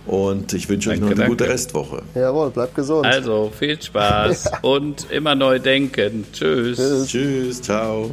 [0.06, 1.30] Und ich wünsche euch noch eine danke.
[1.30, 2.02] gute Restwoche.
[2.14, 3.06] Jawohl, bleibt gesund.
[3.06, 4.58] Also, viel Spaß ja.
[4.62, 6.24] und immer neu denken.
[6.32, 6.78] Tschüss.
[6.78, 8.10] Tschüss, Tschüss ciao.